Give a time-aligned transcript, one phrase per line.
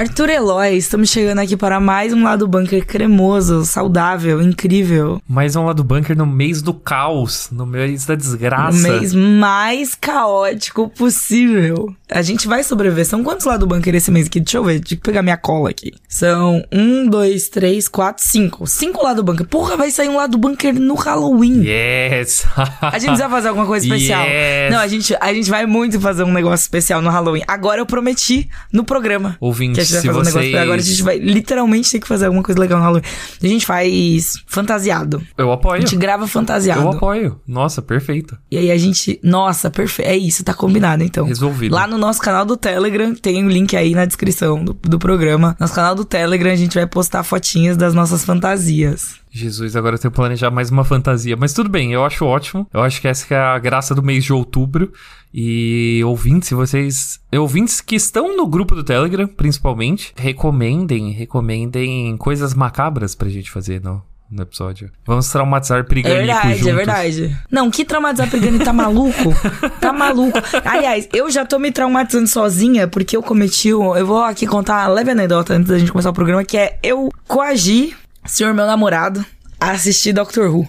[0.00, 5.20] Arthur Eloy, estamos chegando aqui para mais um lado bunker cremoso, saudável, incrível.
[5.28, 8.78] Mais um lado bunker no mês do caos, no mês da desgraça.
[8.78, 11.94] No mês mais caótico possível.
[12.10, 13.04] A gente vai sobreviver.
[13.04, 14.40] São quantos lado bunker esse mês aqui?
[14.40, 15.92] Deixa eu ver, deixa eu pegar minha cola aqui.
[16.08, 18.66] São um, dois, três, quatro, cinco.
[18.66, 19.46] Cinco lado bunker.
[19.46, 21.62] Porra, vai sair um lado bunker no Halloween.
[21.62, 22.46] Yes!
[22.80, 24.24] a gente vai fazer alguma coisa especial.
[24.24, 24.72] Yes.
[24.72, 27.42] Não, a gente, a gente vai muito fazer um negócio especial no Halloween.
[27.46, 29.36] Agora eu prometi no programa.
[29.38, 30.40] Ouvintes, gente vai se fazer um negócio.
[30.40, 30.54] vocês...
[30.54, 33.04] Agora a gente vai literalmente ter que fazer alguma coisa legal no Halloween.
[33.42, 35.22] A gente faz fantasiado.
[35.36, 35.80] Eu A apoio.
[35.80, 36.82] gente grava fantasiado.
[36.82, 37.40] Eu apoio.
[37.46, 38.36] Nossa, perfeito.
[38.50, 39.18] E aí a gente.
[39.22, 40.08] Nossa, perfeito.
[40.08, 41.26] É isso, tá combinado então.
[41.26, 41.74] Resolvido.
[41.74, 45.56] Lá no nosso canal do Telegram, tem o link aí na descrição do, do programa.
[45.58, 49.20] Nosso canal do Telegram, a gente vai postar fotinhas das nossas fantasias.
[49.32, 51.36] Jesus, agora eu tenho que planejar mais uma fantasia.
[51.36, 52.66] Mas tudo bem, eu acho ótimo.
[52.74, 54.92] Eu acho que essa que é a graça do mês de outubro.
[55.32, 57.20] E ouvintes, se vocês.
[57.32, 63.80] Ouvintes que estão no grupo do Telegram, principalmente, recomendem, recomendem coisas macabras pra gente fazer
[63.80, 64.90] no, no episódio.
[65.06, 66.66] Vamos traumatizar É Priganico verdade, juntos.
[66.66, 67.38] é verdade.
[67.50, 69.32] Não, que traumatizar Prigani tá maluco?
[69.80, 70.36] Tá maluco.
[70.64, 73.72] Aliás, eu já tô me traumatizando sozinha porque eu cometi.
[73.72, 76.56] um- Eu vou aqui contar uma leve anedota antes da gente começar o programa, que
[76.56, 77.94] é eu coagi
[78.26, 79.24] senhor meu namorado
[79.60, 80.68] a assistir Doctor Who,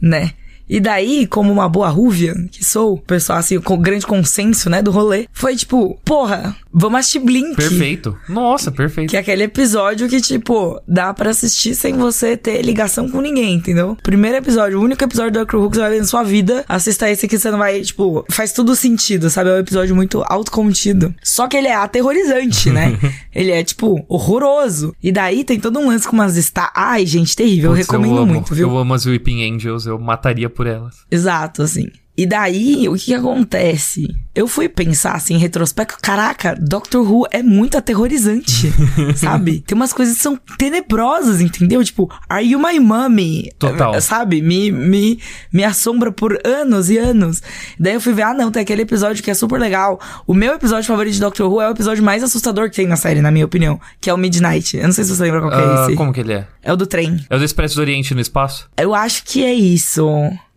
[0.00, 0.30] né?
[0.68, 4.90] E daí, como uma boa rúvia que sou, pessoal, assim, com grande consenso, né, do
[4.90, 7.56] rolê, foi tipo, porra, vamos assistir Blink.
[7.56, 8.16] Perfeito.
[8.28, 9.10] Nossa, perfeito.
[9.10, 13.54] Que é aquele episódio que, tipo, dá pra assistir sem você ter ligação com ninguém,
[13.54, 13.96] entendeu?
[14.02, 16.64] Primeiro episódio, o único episódio do Doctor Who que você vai ver na sua vida,
[16.68, 19.50] assista esse que você não vai, tipo, faz tudo sentido, sabe?
[19.50, 21.14] É um episódio muito autocontido.
[21.22, 22.98] Só que ele é aterrorizante, né?
[23.34, 24.94] ele é, tipo, horroroso.
[25.02, 27.70] E daí tem todo um lance com umas está Ai, gente, terrível.
[27.70, 28.68] Putz, eu recomendo amo, muito, viu?
[28.68, 30.96] Eu amo as Weeping Angels, eu mataria por elas.
[31.10, 31.86] Exato, assim.
[32.20, 34.04] E daí, o que, que acontece?
[34.34, 38.72] Eu fui pensar assim, em retrospecto, caraca, Doctor Who é muito aterrorizante,
[39.14, 39.60] sabe?
[39.64, 41.82] Tem umas coisas que são tenebrosas, entendeu?
[41.84, 43.52] Tipo, Are You My Mommy?
[43.56, 43.94] Total.
[43.94, 44.42] Eh, Sabe?
[44.42, 45.20] Me, me,
[45.52, 47.40] me assombra por anos e anos.
[47.78, 50.00] Daí eu fui ver, ah não, tem aquele episódio que é super legal.
[50.26, 52.96] O meu episódio favorito de Doctor Who é o episódio mais assustador que tem na
[52.96, 54.76] série, na minha opinião, que é o Midnight.
[54.76, 55.94] Eu não sei se você lembra qual que é Ah, esse.
[55.94, 56.48] como que ele é?
[56.64, 57.24] É o do trem.
[57.30, 58.68] É o do Expresso do Oriente no espaço?
[58.76, 60.04] Eu acho que é isso.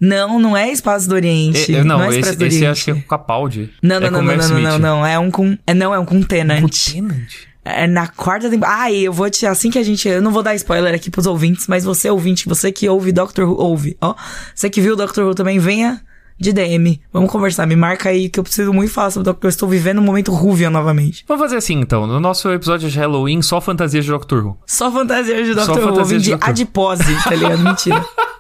[0.01, 1.75] Não, não é Espaço do Oriente.
[1.75, 2.66] É, é, não, é esse, do esse Oriente.
[2.66, 3.69] acho que é com Capaldi.
[3.84, 5.56] Não, não, é não, com não, não, não, não, É um com.
[5.67, 6.91] É, não, é um com Tenant.
[6.91, 7.29] Tenant?
[7.63, 8.81] É na quarta temporada.
[8.81, 9.45] Ai, eu vou te.
[9.45, 10.09] Assim que a gente.
[10.09, 13.47] Eu não vou dar spoiler aqui pros ouvintes, mas você, ouvinte, você que ouve Doctor
[13.47, 14.16] Who, ouve, ó.
[14.56, 16.01] Você que viu Doctor Who também, venha
[16.39, 17.00] de DM.
[17.13, 17.68] Vamos conversar.
[17.68, 19.47] Me marca aí que eu preciso muito falar sobre Doctor Who.
[19.47, 21.23] Eu estou vivendo um momento Rúvia novamente.
[21.28, 22.07] Vamos fazer assim então.
[22.07, 24.57] No nosso episódio de Halloween, só fantasia de Doctor Who.
[24.66, 25.81] Só fantasia de Só Doctor Who.
[25.81, 26.51] Vou fantasia de de Doctor Who.
[26.51, 27.59] adipose, tá ligado?
[27.59, 28.03] Mentira.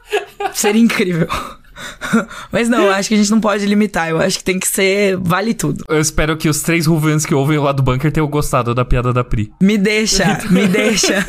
[0.53, 1.27] Seria incrível.
[2.51, 4.09] Mas não, eu acho que a gente não pode limitar.
[4.09, 5.83] Eu acho que tem que ser vale tudo.
[5.89, 9.11] Eu espero que os três Ruvians que ouvem lá do bunker tenham gostado da piada
[9.11, 9.51] da Pri.
[9.61, 11.25] Me deixa, me deixa.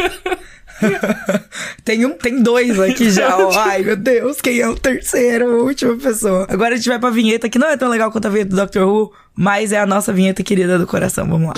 [1.84, 3.36] tem um, tem dois aqui já.
[3.38, 3.50] ó.
[3.56, 6.46] Ai, meu Deus, quem é o terceiro, a última pessoa?
[6.50, 8.56] Agora a gente vai pra vinheta que não é tão legal quanto a vinheta do
[8.56, 11.26] Doctor Who, mas é a nossa vinheta querida do coração.
[11.28, 11.54] Vamos lá.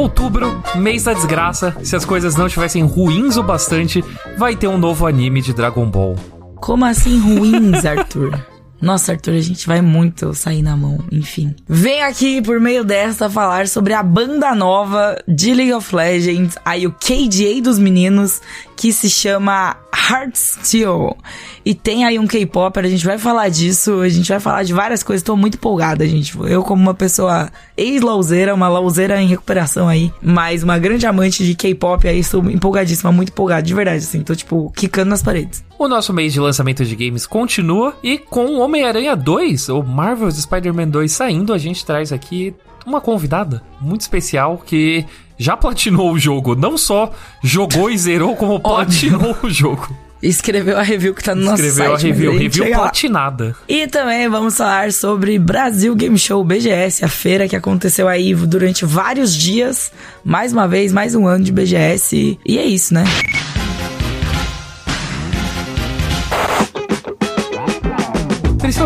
[0.00, 1.76] Outubro, mês da desgraça.
[1.82, 4.02] Se as coisas não estivessem ruins o bastante,
[4.38, 6.16] vai ter um novo anime de Dragon Ball.
[6.56, 8.32] Como assim ruins, Arthur?
[8.80, 11.54] Nossa, Arthur, a gente vai muito sair na mão, enfim.
[11.68, 16.86] Vem aqui, por meio desta, falar sobre a banda nova de League of Legends, aí
[16.86, 18.40] o KDA dos meninos,
[18.76, 19.76] que se chama
[20.10, 21.16] Heartsteel.
[21.64, 24.72] E tem aí um K-pop, a gente vai falar disso, a gente vai falar de
[24.72, 26.34] várias coisas, tô muito empolgada, gente.
[26.38, 31.54] Eu, como uma pessoa ex-lauzeira, uma lauzeira em recuperação aí, mas uma grande amante de
[31.54, 35.62] K-pop aí, estou empolgadíssima, muito empolgada, de verdade, assim, tô tipo, quicando nas paredes.
[35.80, 40.36] O nosso mês de lançamento de games continua e com o Homem-Aranha 2, ou Marvel's
[40.36, 42.54] Spider-Man 2 saindo, a gente traz aqui
[42.84, 45.06] uma convidada muito especial que
[45.38, 46.54] já platinou o jogo.
[46.54, 47.10] Não só
[47.42, 49.88] jogou e zerou, como platinou o jogo.
[50.22, 52.12] Escreveu a review que tá no nosso Escreveu a site.
[52.12, 52.82] review, gente review lá.
[52.82, 53.56] platinada.
[53.66, 58.84] E também vamos falar sobre Brasil Game Show BGS, a feira que aconteceu aí durante
[58.84, 59.90] vários dias.
[60.22, 62.38] Mais uma vez, mais um ano de BGS.
[62.44, 63.04] E é isso, né?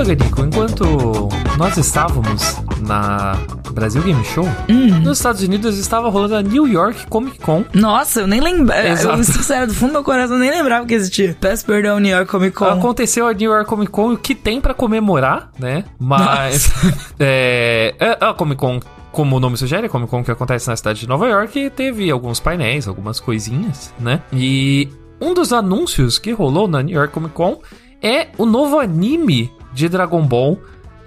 [0.02, 3.38] Ganico, enquanto nós estávamos na
[3.73, 5.00] Brasil Game Show, Hum.
[5.00, 7.64] nos Estados Unidos estava rolando a New York Comic Con.
[7.73, 8.87] Nossa, eu nem lembrava.
[8.87, 11.37] Eu, sincero, do fundo do meu coração, eu nem lembrava que existia.
[11.41, 12.67] Peço perdão, New York Comic Con.
[12.67, 15.85] Aconteceu a New York Comic Con, o que tem pra comemorar, né?
[15.99, 16.70] Mas
[17.19, 18.81] é, é, a Comic Con,
[19.11, 22.11] como o nome sugere, a Comic Con que acontece na cidade de Nova York, teve
[22.11, 24.20] alguns painéis, algumas coisinhas, né?
[24.32, 24.88] E
[25.20, 27.58] um dos anúncios que rolou na New York Comic Con
[28.02, 30.59] é o novo anime de Dragon Ball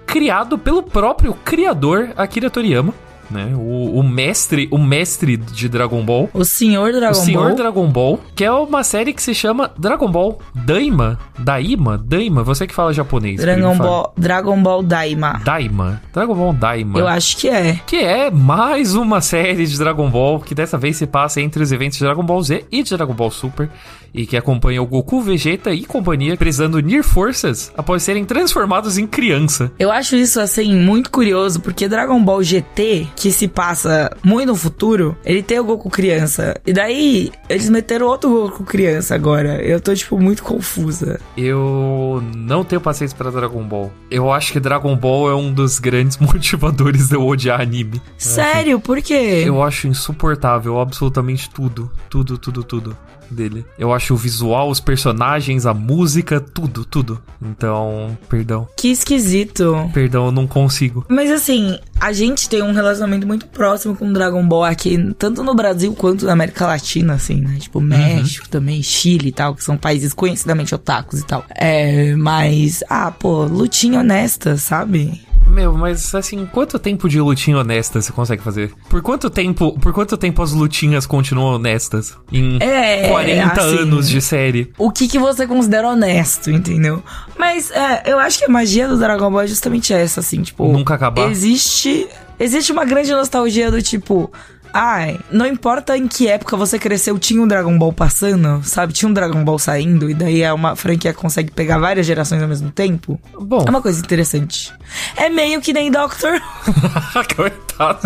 [0.06, 2.94] criado pelo próprio criador Akira Toriyama
[3.30, 3.52] né?
[3.54, 6.28] O, o, mestre, o mestre de Dragon Ball.
[6.32, 7.22] O Senhor Dragon Ball.
[7.22, 7.56] O Senhor Ball.
[7.56, 11.18] Dragon Ball, que é uma série que se chama Dragon Ball Daima.
[11.38, 11.98] Daima?
[11.98, 12.42] Daima?
[12.42, 13.40] Você que fala japonês.
[13.40, 15.40] Dragon Ball, Dragon Ball Daima.
[15.44, 16.00] Daima.
[16.12, 16.98] Dragon Ball Daima.
[16.98, 17.80] Eu acho que é.
[17.86, 21.72] Que é mais uma série de Dragon Ball que dessa vez se passa entre os
[21.72, 23.68] eventos de Dragon Ball Z e de Dragon Ball Super
[24.12, 29.06] e que acompanha o Goku, Vegeta e companhia precisando unir forças após serem transformados em
[29.06, 29.70] criança.
[29.78, 34.56] Eu acho isso, assim, muito curioso, porque Dragon Ball GT, que se passa muito no
[34.56, 36.56] futuro, ele tem o Goku criança.
[36.66, 39.62] E daí, eles meteram outro Goku criança agora.
[39.62, 41.20] Eu tô, tipo, muito confusa.
[41.36, 43.92] Eu não tenho paciência para Dragon Ball.
[44.10, 48.00] Eu acho que Dragon Ball é um dos grandes motivadores de eu odiar anime.
[48.16, 48.80] Sério?
[48.80, 49.42] Por quê?
[49.44, 51.90] Eu acho insuportável absolutamente tudo.
[52.08, 52.96] Tudo, tudo, tudo
[53.34, 53.64] dele.
[53.78, 57.22] Eu acho o visual, os personagens, a música, tudo, tudo.
[57.42, 58.66] Então, perdão.
[58.76, 59.90] Que esquisito.
[59.92, 61.04] Perdão, eu não consigo.
[61.08, 65.54] Mas assim, a gente tem um relacionamento muito próximo com Dragon Ball aqui, tanto no
[65.54, 67.56] Brasil quanto na América Latina, assim, né?
[67.58, 68.50] Tipo, México uhum.
[68.50, 71.44] também, Chile e tal, que são países conhecidamente otakus e tal.
[71.50, 75.20] É, mas, ah, pô, lutinha honesta, sabe?
[75.48, 78.72] Meu, mas assim, quanto tempo de lutinha honesta você consegue fazer?
[78.88, 82.16] Por quanto tempo, por quanto tempo as lutinhas continuam honestas?
[82.32, 84.72] Em é, 40 assim, anos de série.
[84.78, 87.02] O que, que você considera honesto, entendeu?
[87.38, 90.70] Mas é, eu acho que a magia do Dragon Ball é justamente essa, assim, tipo.
[90.72, 91.30] Nunca acabar.
[91.30, 92.06] Existe.
[92.38, 94.30] Existe uma grande nostalgia do tipo.
[94.72, 98.92] Ai, não importa em que época você cresceu, tinha um Dragon Ball passando, sabe?
[98.92, 102.42] Tinha um Dragon Ball saindo, e daí é uma franquia que consegue pegar várias gerações
[102.42, 103.20] ao mesmo tempo.
[103.38, 103.64] Bom.
[103.66, 104.72] É uma coisa interessante.
[105.16, 106.40] É meio que nem Doctor.
[107.34, 108.00] Coitado.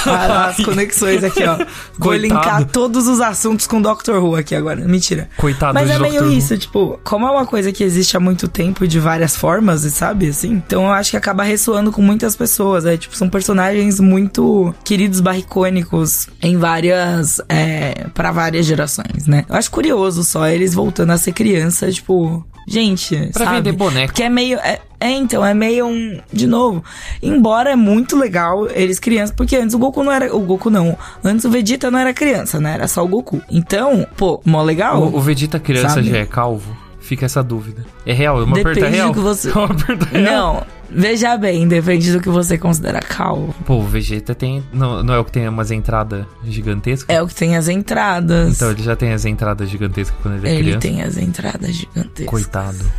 [0.05, 1.57] as conexões aqui, ó.
[1.97, 4.81] Vou linkar todos os assuntos com Doctor Who aqui agora.
[4.81, 5.29] Mentira.
[5.37, 8.85] Coitado Mas é meio isso, tipo, como é uma coisa que existe há muito tempo
[8.85, 10.29] e de várias formas, sabe?
[10.29, 12.85] Assim, então eu acho que acaba ressoando com muitas pessoas.
[12.85, 17.41] É, tipo, são personagens muito queridos, barricônicos em várias.
[17.49, 19.45] É, para várias gerações, né?
[19.49, 22.45] Eu acho curioso só eles voltando a ser criança, tipo.
[22.67, 23.57] Gente, pra sabe?
[23.57, 24.13] vender boneco.
[24.13, 24.59] Que é meio.
[24.59, 26.19] É, é, então, é meio um.
[26.33, 26.83] De novo.
[27.23, 29.33] Embora é muito legal eles crianças.
[29.33, 30.35] Porque antes o Goku não era.
[30.35, 30.97] O Goku não.
[31.23, 32.73] Antes o Vegeta não era criança, né?
[32.73, 33.41] Era só o Goku.
[33.49, 35.01] Então, pô, mó legal.
[35.01, 36.09] O, o Vegeta criança sabe?
[36.09, 36.86] já é calvo?
[37.07, 37.85] Fica essa dúvida.
[38.05, 38.41] É real?
[38.41, 39.07] É uma Depende pergunta real?
[39.07, 39.49] Do que você...
[39.49, 40.23] é uma pergunta real?
[40.23, 40.77] Não.
[40.89, 43.55] Veja bem, depende do que você considera calvo.
[43.65, 44.63] Pô, o Vegeta tem.
[44.73, 47.13] Não, não é o que tem umas entradas gigantescas?
[47.15, 48.55] É o que tem as entradas.
[48.55, 50.87] Então ele já tem as entradas gigantescas quando ele é ele criança.
[50.87, 52.25] Ele tem as entradas gigantescas.
[52.25, 52.91] Coitado.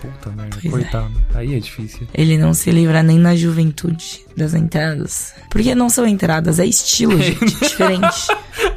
[0.00, 0.68] Puta merda, pois é.
[0.68, 1.12] coitado.
[1.34, 1.38] É.
[1.38, 2.06] Aí é difícil.
[2.12, 5.32] Ele não se livra nem na juventude das entradas.
[5.48, 7.58] Porque não são entradas, é estilo, gente.
[7.58, 8.26] diferente.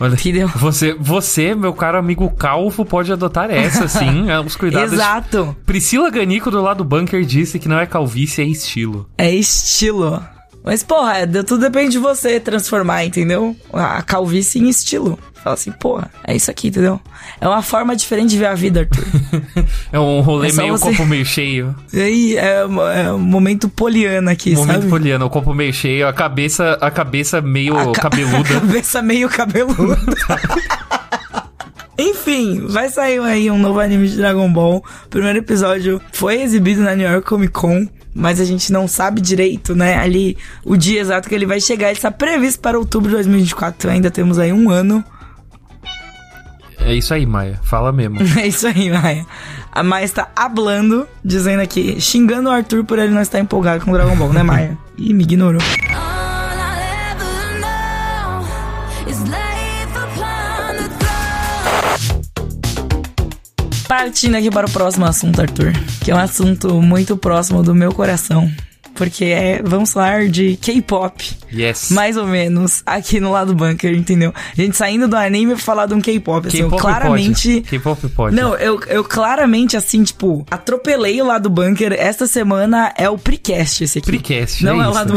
[0.00, 0.16] Olha?
[0.56, 4.28] Você, você, meu caro amigo calvo, pode adotar essa, sim.
[4.30, 4.94] É, os cuidados.
[4.94, 5.54] Exato.
[5.66, 9.08] Priscila Ganico, do lado do bunker, disse que não é calvície, é estilo.
[9.18, 10.22] É estilo.
[10.62, 13.56] Mas, porra, é, tudo depende de você transformar, entendeu?
[13.72, 15.18] A calvície em estilo.
[15.42, 17.00] Fala assim, porra, é isso aqui, entendeu?
[17.40, 19.04] É uma forma diferente de ver a vida, Arthur.
[19.90, 20.90] é um rolê é meio você...
[20.90, 21.74] copo meio cheio.
[21.92, 24.78] E aí, é, é um momento poliana aqui, momento sabe?
[24.78, 28.02] Momento poliana, o copo meio cheio, a cabeça, a cabeça meio a ca...
[28.02, 28.40] cabeluda.
[28.50, 29.98] A cabeça meio cabeluda.
[31.98, 34.84] Enfim, vai sair aí um novo anime de Dragon Ball.
[35.06, 39.20] O primeiro episódio foi exibido na New York Comic Con mas a gente não sabe
[39.20, 39.96] direito, né?
[39.96, 41.88] Ali o dia exato que ele vai chegar.
[41.88, 43.76] Ele está previsto para outubro de 2024.
[43.78, 45.04] Então ainda temos aí um ano
[46.84, 47.58] é isso aí, Maia.
[47.62, 48.18] Fala mesmo.
[48.38, 49.26] é isso aí, Maia.
[49.72, 53.90] A Maia está hablando, dizendo aqui, xingando o Arthur por ele não estar empolgado com
[53.90, 54.78] o Dragon Ball, né, Maia?
[54.98, 55.60] Ih, me ignorou.
[63.86, 65.72] Partindo aqui para o próximo assunto, Arthur,
[66.04, 68.48] que é um assunto muito próximo do meu coração
[69.00, 71.24] porque é, vamos falar de K-pop.
[71.50, 71.90] Yes.
[71.90, 74.30] Mais ou menos, aqui no lado bunker, entendeu?
[74.36, 77.62] A gente saindo do anime pra falar de um K-pop, assim, eu claramente...
[77.62, 78.36] K-pop pode.
[78.36, 81.94] Não, eu, eu claramente, assim, tipo, atropelei o lado bunker.
[81.94, 84.06] Esta semana é o precast esse aqui.
[84.06, 85.14] Precast, Não é, é o lado...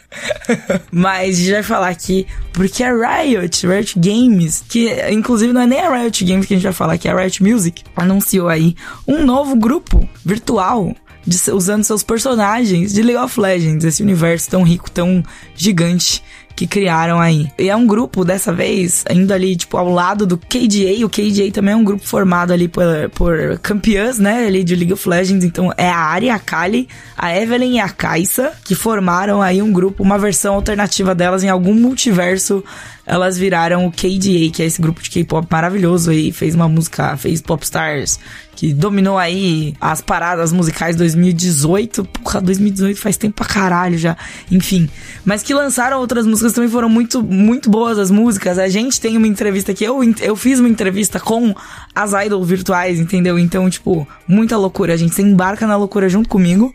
[0.92, 5.66] Mas a gente vai falar aqui, porque a Riot, Riot Games, que inclusive não é
[5.66, 8.50] nem a Riot Games que a gente vai falar, que é a Riot Music, anunciou
[8.50, 8.76] aí
[9.08, 10.94] um novo grupo virtual
[11.26, 15.22] de, usando seus personagens de League of Legends, esse universo tão rico, tão
[15.54, 16.22] gigante
[16.60, 17.48] que criaram aí.
[17.58, 21.06] E é um grupo, dessa vez, indo ali, tipo, ao lado do KDA.
[21.06, 22.84] O KDA também é um grupo formado ali por,
[23.14, 25.42] por campeãs, né, ali de League of Legends.
[25.42, 26.86] Então, é a Ari, a Kali,
[27.16, 31.48] a Evelyn e a Kaisa, que formaram aí um grupo, uma versão alternativa delas em
[31.48, 32.62] algum multiverso
[33.06, 37.16] elas viraram o KDA, que é esse grupo de K-pop maravilhoso aí, fez uma música,
[37.16, 38.20] fez Popstars,
[38.60, 42.04] que dominou aí as paradas musicais 2018.
[42.04, 44.18] Porra, 2018 faz tempo pra caralho já.
[44.50, 44.86] Enfim.
[45.24, 48.58] Mas que lançaram outras músicas também foram muito, muito boas as músicas.
[48.58, 49.82] A gente tem uma entrevista aqui.
[49.82, 51.54] Eu, eu fiz uma entrevista com
[51.94, 53.38] as idols virtuais, entendeu?
[53.38, 54.92] Então, tipo, muita loucura.
[54.92, 56.70] A gente se embarca na loucura junto comigo.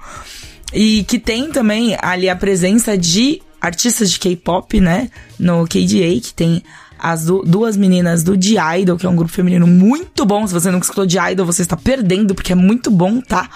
[0.73, 5.07] E que tem também ali a presença de artistas de K-pop, né?
[5.37, 6.63] No KDA, que tem
[7.05, 10.47] as du duas meninas do The Idol, que é um grupo feminino muito bom.
[10.47, 13.47] Se você nunca escutou The Idol, você está perdendo, porque é muito bom, tá?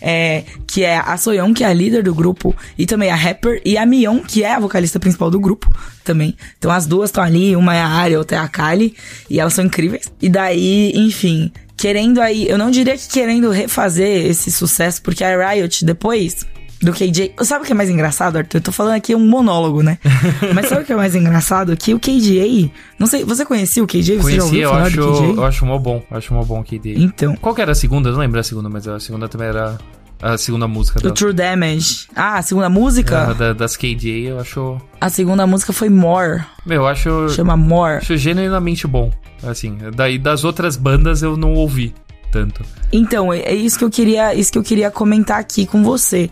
[0.00, 3.60] É, que é a Soyeon, que é a líder do grupo, e também a rapper,
[3.62, 5.70] e a Mion, que é a vocalista principal do grupo
[6.02, 6.34] também.
[6.56, 8.94] Então as duas estão ali, uma é a Ari, outra é a Kali,
[9.28, 10.10] e elas são incríveis.
[10.20, 15.50] E daí, enfim, querendo aí, eu não diria que querendo refazer esse sucesso, porque a
[15.50, 16.46] Riot depois
[16.84, 17.34] do KJ.
[17.42, 18.58] Sabe o que é mais engraçado, Arthur?
[18.58, 19.98] Eu tô falando aqui um monólogo, né?
[20.54, 21.76] Mas sabe o que é mais engraçado?
[21.76, 22.70] Que o KJ.
[22.98, 24.16] Não sei, você conhecia o KJ?
[24.16, 25.36] Você Conheci, já ouviu eu falar acho, do KJ?
[25.36, 26.02] eu acho mó bom.
[26.10, 26.94] Acho mó bom que KDA.
[27.00, 27.34] Então.
[27.36, 28.08] Qual que era a segunda?
[28.08, 29.76] Eu não lembro a segunda, mas a segunda também era
[30.22, 31.14] a segunda música O dela.
[31.14, 32.06] True Damage.
[32.14, 33.28] Ah, a segunda música?
[33.30, 34.80] Ah, da- das KDA, eu acho.
[35.00, 36.42] A segunda música foi More.
[36.64, 37.28] Meu, eu acho.
[37.30, 37.96] Chama More.
[37.98, 39.10] Acho genuinamente bom.
[39.42, 41.92] Assim, daí das outras bandas eu não ouvi
[42.32, 42.62] tanto.
[42.90, 46.30] Então, é é isso que eu queria, isso que eu queria comentar aqui com você.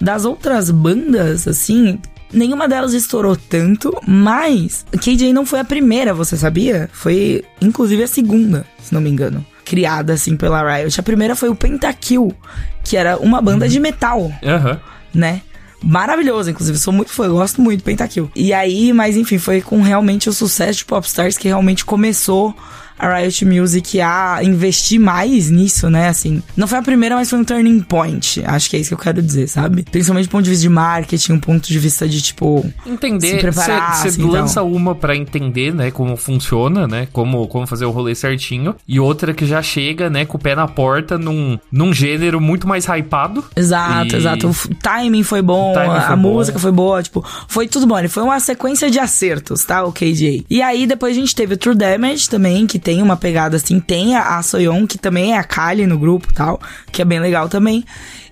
[0.00, 1.98] Das outras bandas, assim,
[2.32, 6.88] nenhuma delas estourou tanto, mas KJ não foi a primeira, você sabia?
[6.92, 10.98] Foi inclusive a segunda, se não me engano, criada assim pela Riot.
[10.98, 12.34] A primeira foi o Pentakill,
[12.82, 14.80] que era uma banda de metal, Aham.
[15.14, 15.42] né?
[15.84, 18.30] Maravilhoso, inclusive, sou muito fã, eu gosto muito do Pentakill.
[18.36, 22.54] E aí, mas enfim, foi com realmente o sucesso de Popstars que realmente começou
[23.02, 26.08] a Riot Music a investir mais nisso, né?
[26.08, 28.42] Assim, não foi a primeira, mas foi um turning point.
[28.46, 29.82] Acho que é isso que eu quero dizer, sabe?
[29.82, 32.64] Principalmente do ponto de vista de marketing, um ponto de vista de tipo.
[32.86, 37.66] Entender, Se preparar, você assim, lança uma pra entender, né, como funciona, né, como, como
[37.66, 41.18] fazer o rolê certinho, e outra que já chega, né, com o pé na porta
[41.18, 43.44] num, num gênero muito mais hypado.
[43.56, 44.48] Exato, E- exato.
[44.48, 46.62] O timing foi bom, timing a foi música bom.
[46.62, 47.98] foi boa, tipo, foi tudo bom.
[47.98, 49.82] Ele foi uma sequência de acertos, tá?
[49.84, 50.44] O KJ.
[50.48, 53.78] E aí depois a gente teve o True Damage também, que tem uma pegada assim,
[53.78, 54.42] tem a, a
[54.86, 57.84] que também é a Kali no grupo tal, que é bem legal também.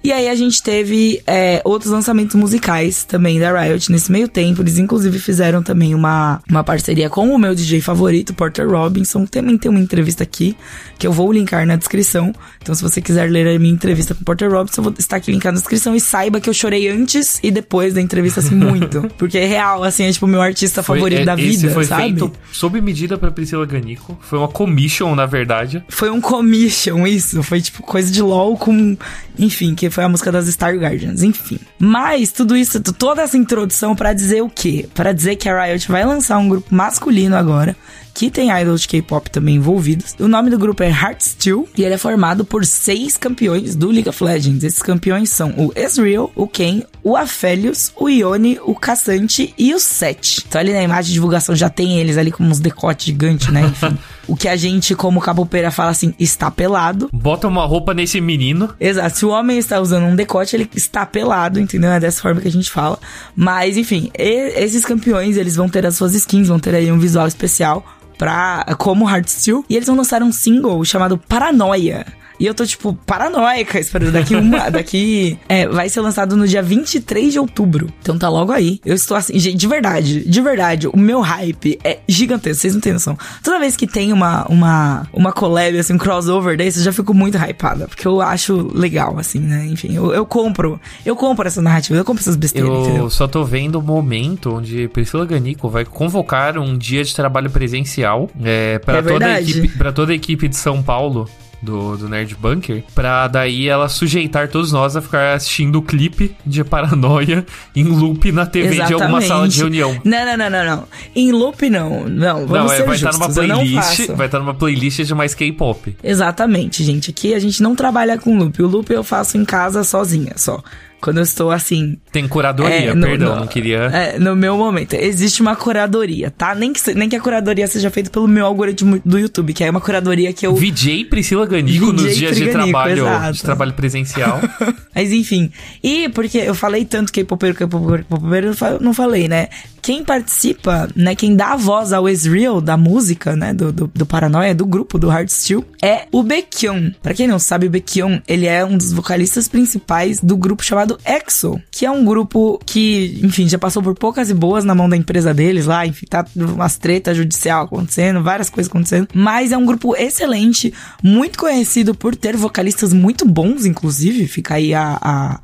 [0.02, 4.62] E aí a gente teve é, outros lançamentos musicais também da Riot nesse meio tempo.
[4.62, 9.26] Eles inclusive fizeram também uma, uma parceria com o meu DJ favorito, Porter Robinson.
[9.26, 10.56] Também tem uma entrevista aqui,
[10.98, 12.32] que eu vou linkar na descrição.
[12.62, 15.16] Então se você quiser ler a minha entrevista com o Porter Robinson, eu vou estar
[15.16, 15.94] aqui linkado na descrição.
[15.94, 19.02] E saiba que eu chorei antes e depois da entrevista, assim, muito.
[19.18, 21.84] Porque é real, assim, é tipo o meu artista Foi- favorito é, da vida, foi
[21.84, 22.02] sabe?
[22.04, 24.18] feito sob medida pra Priscila Ganico.
[24.22, 25.84] Foi uma commission, na verdade.
[25.90, 27.42] Foi um commission, isso.
[27.42, 28.96] Foi tipo coisa de LOL com.
[29.38, 31.58] Enfim, que foi a música das Star Guardians, enfim.
[31.78, 34.88] Mas tudo isso, toda essa introdução pra dizer o quê?
[34.94, 37.76] Pra dizer que a Riot vai lançar um grupo masculino agora.
[38.12, 40.16] Que tem idols de K-pop também envolvidos.
[40.18, 44.08] O nome do grupo é Heartsteel e ele é formado por seis campeões do League
[44.08, 44.64] of Legends.
[44.64, 49.78] Esses campeões são o Ezreal, o Ken, o Aphelios, o Ione, o Cassante e o
[49.78, 50.44] Seth.
[50.46, 53.62] Então ali na imagem de divulgação já tem eles ali com uns decotes gigantes, né?
[53.62, 53.96] Enfim.
[54.30, 57.10] o que a gente, como capoeira, fala assim, está pelado.
[57.12, 58.72] Bota uma roupa nesse menino.
[58.78, 59.18] Exato.
[59.18, 61.90] Se o homem está usando um decote, ele está pelado, entendeu?
[61.90, 62.96] É dessa forma que a gente fala.
[63.34, 67.26] Mas, enfim, esses campeões, eles vão ter as suas skins, vão ter aí um visual
[67.26, 67.84] especial
[68.16, 69.64] pra, como Heartsteel.
[69.68, 72.06] E eles vão lançar um single chamado Paranoia.
[72.40, 74.70] E eu tô, tipo, paranoica esperando daqui uma.
[74.72, 75.38] daqui.
[75.46, 77.92] É, vai ser lançado no dia 23 de outubro.
[78.00, 78.80] Então tá logo aí.
[78.82, 82.80] Eu estou assim, gente, de verdade, de verdade, o meu hype é gigantesco, vocês não
[82.80, 83.18] têm noção.
[83.44, 87.12] Toda vez que tem uma, uma, uma collab, assim, um crossover desse, eu já fico
[87.12, 87.86] muito hypada.
[87.86, 89.66] Porque eu acho legal, assim, né?
[89.66, 90.80] Enfim, eu, eu compro.
[91.04, 93.10] Eu compro essa narrativa, eu compro essas besteiras, Eu entendeu?
[93.10, 98.30] só tô vendo o momento onde Priscila Ganico vai convocar um dia de trabalho presencial
[98.42, 101.28] é, para É toda, a equipe, toda a equipe de São Paulo.
[101.62, 106.34] Do, do Nerd Bunker, pra daí ela sujeitar todos nós a ficar assistindo o clipe
[106.46, 107.44] de Paranoia
[107.76, 110.00] em loop na TV de alguma sala de reunião.
[110.02, 110.84] Não, não, não, não, não.
[111.14, 112.08] Em loop, não.
[112.08, 113.36] Não, vamos Não, é, ser vai estar justos.
[113.36, 115.96] numa eu não playlist, vai estar numa playlist de mais K-pop.
[116.02, 117.10] Exatamente, gente.
[117.10, 118.62] Aqui a gente não trabalha com loop.
[118.62, 120.62] O loop eu faço em casa sozinha, só.
[121.00, 121.96] Quando eu estou assim.
[122.12, 123.78] Tem curadoria, é, no- perdão, no- não queria.
[123.92, 124.92] É, no meu momento.
[124.94, 126.54] Existe uma curadoria, tá?
[126.54, 129.70] Nem que, nem que a curadoria seja feita pelo meu algoritmo do YouTube, que é
[129.70, 130.54] uma curadoria que eu.
[130.54, 133.32] VJ Priscila Ganico nos VJ dias de trabalho, exato.
[133.32, 134.40] de trabalho presencial.
[134.94, 135.50] Mas enfim.
[135.82, 139.48] E porque eu falei tanto K-Popeiro, K-Popeiro, K-Popeiro, não falei, né?
[139.90, 144.06] Quem participa, né, quem dá a voz ao Ezreal da música, né, do, do, do
[144.06, 146.92] Paranoia, do grupo do Heartsteel, é o Baekhyun.
[147.02, 150.96] Pra quem não sabe, o Baekhyun, ele é um dos vocalistas principais do grupo chamado
[151.04, 154.88] EXO, que é um grupo que, enfim, já passou por poucas e boas na mão
[154.88, 159.56] da empresa deles lá, enfim, tá umas tretas judicial acontecendo, várias coisas acontecendo, mas é
[159.56, 165.40] um grupo excelente, muito conhecido por ter vocalistas muito bons, inclusive, fica aí a, a,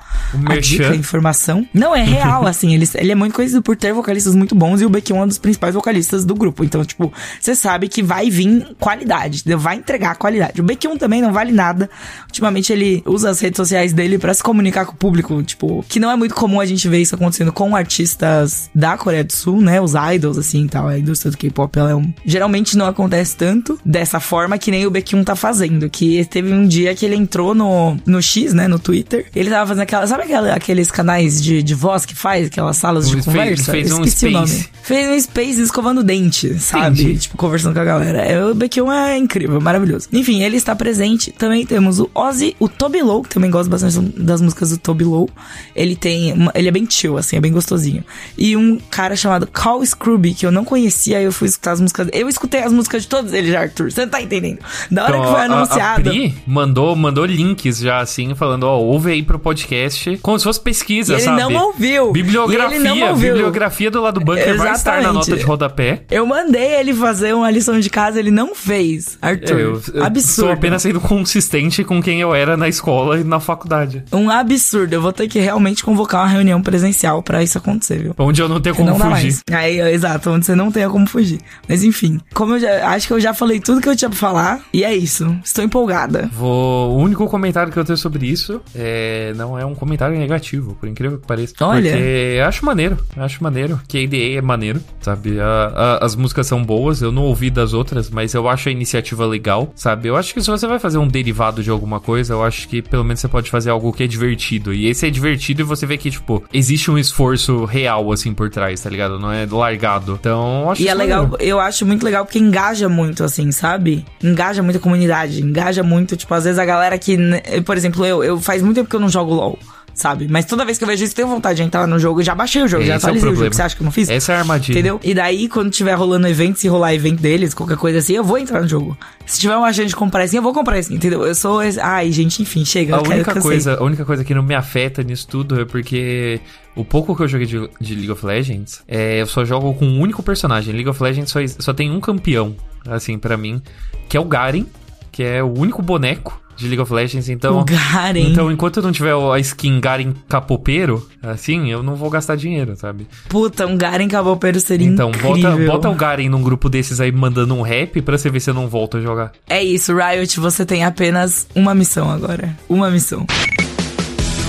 [0.47, 1.67] a dica, a informação.
[1.75, 4.85] Não, é real, assim, ele, ele é muito conhecido por ter vocalistas muito bons e
[4.85, 8.31] o Baekhyun é um dos principais vocalistas do grupo, então, tipo, você sabe que vai
[8.31, 10.61] vir qualidade, vai entregar qualidade.
[10.61, 11.89] O Baekhyun também não vale nada,
[12.27, 16.01] ultimamente ele usa as redes sociais dele para se comunicar com o público, tipo, que
[16.01, 19.61] não é muito comum a gente ver isso acontecendo com artistas da Coreia do Sul,
[19.61, 22.13] né, os idols, assim, e tal, a indústria do K-pop, ela é um...
[22.25, 26.67] Geralmente não acontece tanto dessa forma que nem o Baekhyun tá fazendo, que teve um
[26.67, 30.25] dia que ele entrou no, no X, né, no Twitter, ele tava fazendo aquela, sabe
[30.25, 33.73] aquela, aqueles canais de, de voz que faz, aquelas salas de conversa?
[33.73, 34.27] Fez, fez um Esqueci space.
[34.27, 34.67] o nome.
[34.83, 37.03] Fez um space escovando dente, sabe?
[37.03, 37.19] Entendi.
[37.19, 38.19] Tipo, conversando com a galera.
[38.23, 40.09] É, o Baekhyun é incrível, maravilhoso.
[40.13, 41.33] Enfim, ele está presente.
[41.33, 45.05] Também temos o Ozzy, o Toby Low, que também gosto bastante das músicas do Toby
[45.05, 45.29] Low.
[45.75, 48.05] Ele tem, uma, ele é bem chill, assim, é bem gostosinho.
[48.39, 52.09] E um cara chamado Carl Scrooby, que eu não conhecia, eu fui escutar as músicas.
[52.13, 53.91] Eu escutei as músicas de todos eles já, Arthur.
[53.91, 54.59] Você não tá entendendo?
[54.91, 56.09] Da hora então, que foi anunciado.
[56.09, 60.39] A, a Pri mandou, mandou links já, assim, falando, ó, ouve aí pro podcast, como
[60.39, 61.43] se fosse pesquisa, e ele sabe?
[61.43, 62.13] Ele não ouviu.
[62.13, 63.33] Bibliografia, não ouviu.
[63.33, 64.65] bibliografia do lado do bunker Exatamente.
[64.65, 66.03] vai estar na nota de rodapé.
[66.11, 69.19] Eu mandei ele fazer uma lição de casa, ele não fez.
[69.21, 70.49] Arthur, eu, eu absurdo.
[70.49, 74.05] Tô apenas sendo consistente com quem eu era na escola e na faculdade.
[74.13, 74.93] Um absurdo.
[74.93, 78.15] Eu vou ter que realmente convocar uma reunião presencial para isso acontecer, viu?
[78.19, 79.41] Onde eu não tenho como não fugir.
[79.51, 81.41] Aí, exato, onde você não tenha como fugir.
[81.69, 84.19] Mas enfim, como eu já, acho que eu já falei tudo que eu tinha pra
[84.19, 85.37] falar, e é isso.
[85.45, 86.31] Estou empolgada.
[86.33, 86.91] Vou.
[86.93, 89.33] O único comentário que eu tenho sobre isso é.
[89.37, 91.55] Não é um comentário negativo, por incrível que pareça.
[91.61, 91.91] Olha.
[91.91, 92.99] Porque acho maneiro.
[93.17, 93.81] Acho maneiro.
[93.89, 95.41] Que a IDA é maneiro, sabe?
[95.41, 98.73] A, a, as músicas são boas, eu não ouvi das outras, mas eu acho a
[98.73, 100.09] iniciativa legal, sabe?
[100.09, 102.83] Eu acho que se você vai fazer um derivado de alguma coisa, eu acho que
[102.83, 104.73] pelo menos você pode fazer algo que é divertido.
[104.73, 108.51] E esse é divertido e você vê que, tipo, existe um esforço real, assim, por
[108.51, 109.19] trás, tá ligado?
[109.19, 110.17] Não é largado.
[110.19, 114.05] Então, eu acho E é legal, eu acho muito legal porque engaja muito, assim, sabe?
[114.23, 118.05] Engaja muito a comunidade, engaja muito, tipo, às vezes a galera que, né, por exemplo,
[118.05, 119.59] eu, eu faz muito tempo que eu não jogo LOL
[119.97, 120.29] sabe?
[120.31, 122.23] Mas toda vez que eu vejo isso, tenho vontade de entrar no jogo.
[122.23, 123.55] Já baixei o jogo, Esse já atualizei é o, o, jogo.
[123.55, 124.09] Você acha que eu não fiz?
[124.11, 124.75] Essa é a armadilha.
[124.75, 125.01] Entendeu?
[125.03, 128.37] E daí, quando tiver rolando evento, se rolar evento deles, qualquer coisa assim, eu vou
[128.37, 128.97] entrar no jogo.
[129.25, 131.25] Se tiver uma chance de comprar assim, eu vou comprar assim, entendeu?
[131.25, 131.61] Eu sou.
[131.83, 132.97] Ai, gente, enfim, chega.
[132.97, 136.41] A única, coisa, a única coisa que não me afeta nisso tudo é porque
[136.77, 139.87] o pouco que eu joguei de, de, League of Legends, é, eu só jogo com
[139.87, 140.75] um único personagem.
[140.75, 142.55] League of Legends só, só tem um campeão,
[142.87, 143.63] assim, para mim,
[144.11, 144.67] que é o Garen,
[145.11, 147.61] que é o único boneco de League of Legends, então...
[147.61, 148.31] O Garen.
[148.31, 152.75] Então, enquanto eu não tiver a skin Garen capopeiro, assim, eu não vou gastar dinheiro,
[152.77, 153.07] sabe?
[153.29, 155.37] Puta, um Garen capopeiro seria então, incrível.
[155.37, 158.41] Então, bota, bota o Garen num grupo desses aí mandando um rap pra você ver
[158.41, 159.33] se eu não volto a jogar.
[159.49, 162.57] É isso, Riot, você tem apenas uma missão agora.
[162.69, 163.27] Uma missão.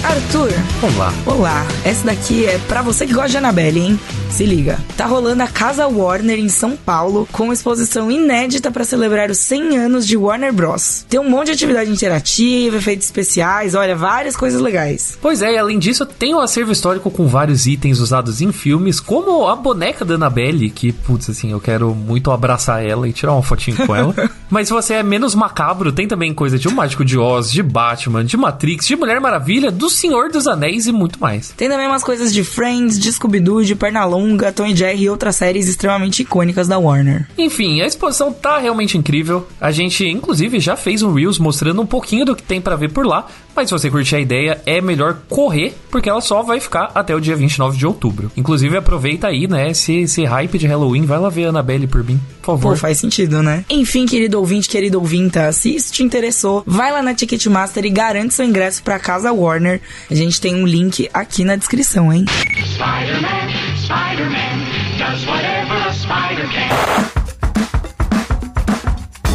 [0.03, 0.51] Arthur.
[0.81, 1.13] Olá.
[1.25, 1.67] Olá.
[1.83, 3.99] Essa daqui é para você que gosta de Annabelle, hein?
[4.29, 4.79] Se liga.
[4.95, 9.39] Tá rolando a Casa Warner em São Paulo com uma exposição inédita para celebrar os
[9.39, 11.05] 100 anos de Warner Bros.
[11.09, 15.17] Tem um monte de atividade interativa, efeitos especiais, olha, várias coisas legais.
[15.19, 18.99] Pois é, e além disso, tem um acervo histórico com vários itens usados em filmes,
[18.99, 23.33] como a boneca da Annabelle, que, putz, assim, eu quero muito abraçar ela e tirar
[23.33, 24.13] uma fotinho com ela.
[24.49, 27.63] Mas se você é menos macabro, tem também coisa de O Mágico de Oz, de
[27.63, 31.53] Batman, de Matrix, de Mulher Maravilha, do Senhor dos Anéis e muito mais.
[31.57, 34.16] Tem também umas coisas de Friends, de Scooby-Doo, de Pernalonga,
[34.55, 37.27] Tom e Jerry e outras séries extremamente icônicas da Warner.
[37.37, 39.47] Enfim, a exposição tá realmente incrível.
[39.59, 42.91] A gente, inclusive, já fez um Reels mostrando um pouquinho do que tem para ver
[42.91, 46.59] por lá, mas se você curtir a ideia, é melhor correr, porque ela só vai
[46.59, 48.31] ficar até o dia 29 de outubro.
[48.37, 52.03] Inclusive, aproveita aí, né, esse, esse hype de Halloween, vai lá ver a Annabelle por
[52.03, 52.73] mim, por favor.
[52.75, 53.65] Pô, faz sentido, né?
[53.67, 58.35] Enfim, querido ouvinte, querido ouvinta, se isso te interessou, vai lá na Ticketmaster e garante
[58.35, 59.81] seu ingresso pra Casa Warner.
[60.09, 62.25] A gente tem um link aqui na descrição, hein?
[62.27, 64.67] Spider-Man, Spider-Man,
[64.99, 67.16] does whatever a spider can.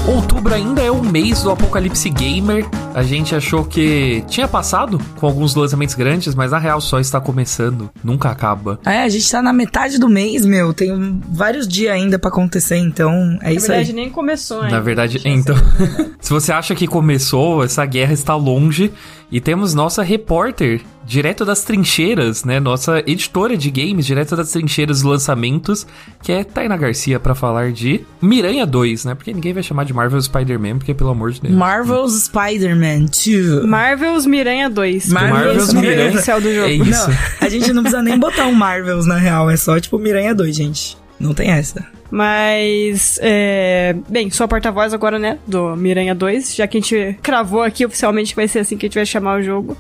[0.07, 2.67] Outubro ainda é o mês do Apocalipse Gamer.
[2.93, 7.21] A gente achou que tinha passado com alguns lançamentos grandes, mas na real só está
[7.21, 7.89] começando.
[8.03, 8.81] Nunca acaba.
[8.85, 10.75] É, a gente tá na metade do mês, meu.
[10.75, 13.97] Tem vários dias ainda para acontecer, então é na isso verdade, aí.
[13.97, 14.75] nem começou ainda.
[14.75, 15.57] Na verdade, então.
[16.21, 18.93] se você acha que começou, essa guerra está longe.
[19.33, 22.61] E temos nossa repórter direto das trincheiras, né?
[22.61, 25.87] Nossa editora de games, direto das trincheiras dos lançamentos,
[26.23, 29.15] que é Taina Garcia para falar de Miranha 2, né?
[29.15, 31.55] Porque ninguém vai chamar de Marvel's Spider-Man, porque pelo amor de Deus.
[31.55, 33.65] Marvel's Spider-Man 2.
[33.65, 35.09] Marvel's Miranha 2.
[35.09, 36.11] Marvel's é nome Miranha.
[36.11, 36.67] oficial do jogo.
[36.67, 37.09] É isso.
[37.09, 40.35] Não, a gente não precisa nem botar um Marvel's na real, é só tipo Miranha
[40.35, 40.99] 2, gente.
[41.19, 41.83] Não tem essa.
[42.13, 43.97] Mas, é...
[44.07, 47.87] Bem, sou a porta-voz agora, né, do Miranha 2, já que a gente cravou aqui
[47.87, 49.79] oficialmente que vai ser assim que a gente vai chamar o jogo.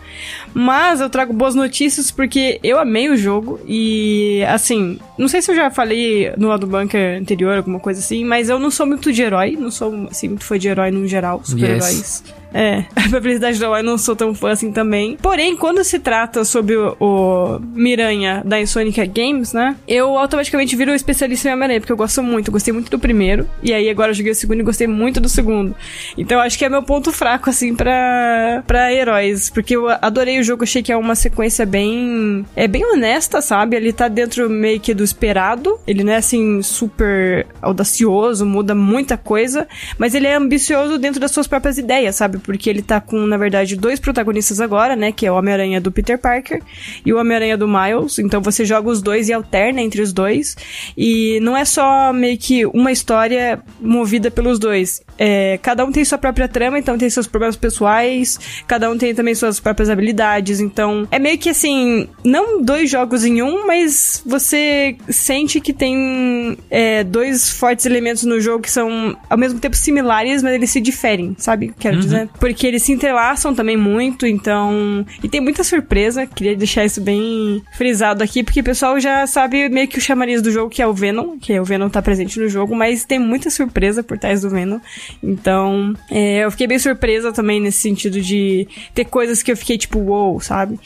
[0.54, 5.50] Mas eu trago boas notícias porque eu amei o jogo e, assim, não sei se
[5.50, 8.86] eu já falei no lado do bunker anterior, alguma coisa assim, mas eu não sou
[8.86, 12.24] muito de herói, não sou, assim, muito fã de herói no geral, super-heróis.
[12.54, 15.16] É, a felicidade do herói não sou tão fã assim também.
[15.20, 19.76] Porém, quando se trata sobre o, o Miranha da Insônica Games, né?
[19.88, 23.48] Eu automaticamente viro especialista em Homem-Aranha, porque eu gosto muito, gostei muito do primeiro.
[23.62, 25.74] E aí agora eu joguei o segundo e gostei muito do segundo.
[26.16, 29.50] Então acho que é meu ponto fraco, assim, pra, pra heróis.
[29.50, 32.44] Porque eu adorei o jogo, achei que é uma sequência bem.
[32.54, 33.76] É bem honesta, sabe?
[33.76, 35.78] Ele tá dentro meio que do esperado.
[35.86, 39.66] Ele não é assim, super audacioso, muda muita coisa.
[39.98, 42.38] Mas ele é ambicioso dentro das suas próprias ideias, sabe?
[42.38, 45.12] Porque ele tá com, na verdade, dois protagonistas agora, né?
[45.12, 46.62] Que é o Homem-Aranha do Peter Parker
[47.04, 48.18] e o Homem-Aranha do Miles.
[48.18, 50.56] Então você joga os dois e alterna entre os dois.
[50.96, 55.02] E não é só meio que uma história movida pelos dois.
[55.18, 59.14] É, cada um tem sua própria trama, então tem seus problemas pessoais, cada um tem
[59.14, 60.60] também suas próprias habilidades.
[60.60, 66.56] Então é meio que assim, não dois jogos em um, mas você sente que tem
[66.70, 70.80] é, dois fortes elementos no jogo que são ao mesmo tempo similares, mas eles se
[70.80, 71.74] diferem, sabe?
[71.78, 72.28] Quero dizer.
[72.38, 75.04] Porque eles se entrelaçam também muito, então.
[75.22, 79.68] E tem muita surpresa, queria deixar isso bem frisado aqui, porque o pessoal já sabe
[79.68, 82.38] meio que o chamariz do jogo, que é o Venom, que o Venom tá presente
[82.38, 84.78] no jogo, mas tem muita surpresa por trás do Venom.
[85.22, 89.78] Então, é, eu fiquei bem surpresa também nesse sentido de ter coisas que eu fiquei
[89.78, 90.78] tipo, wow, sabe?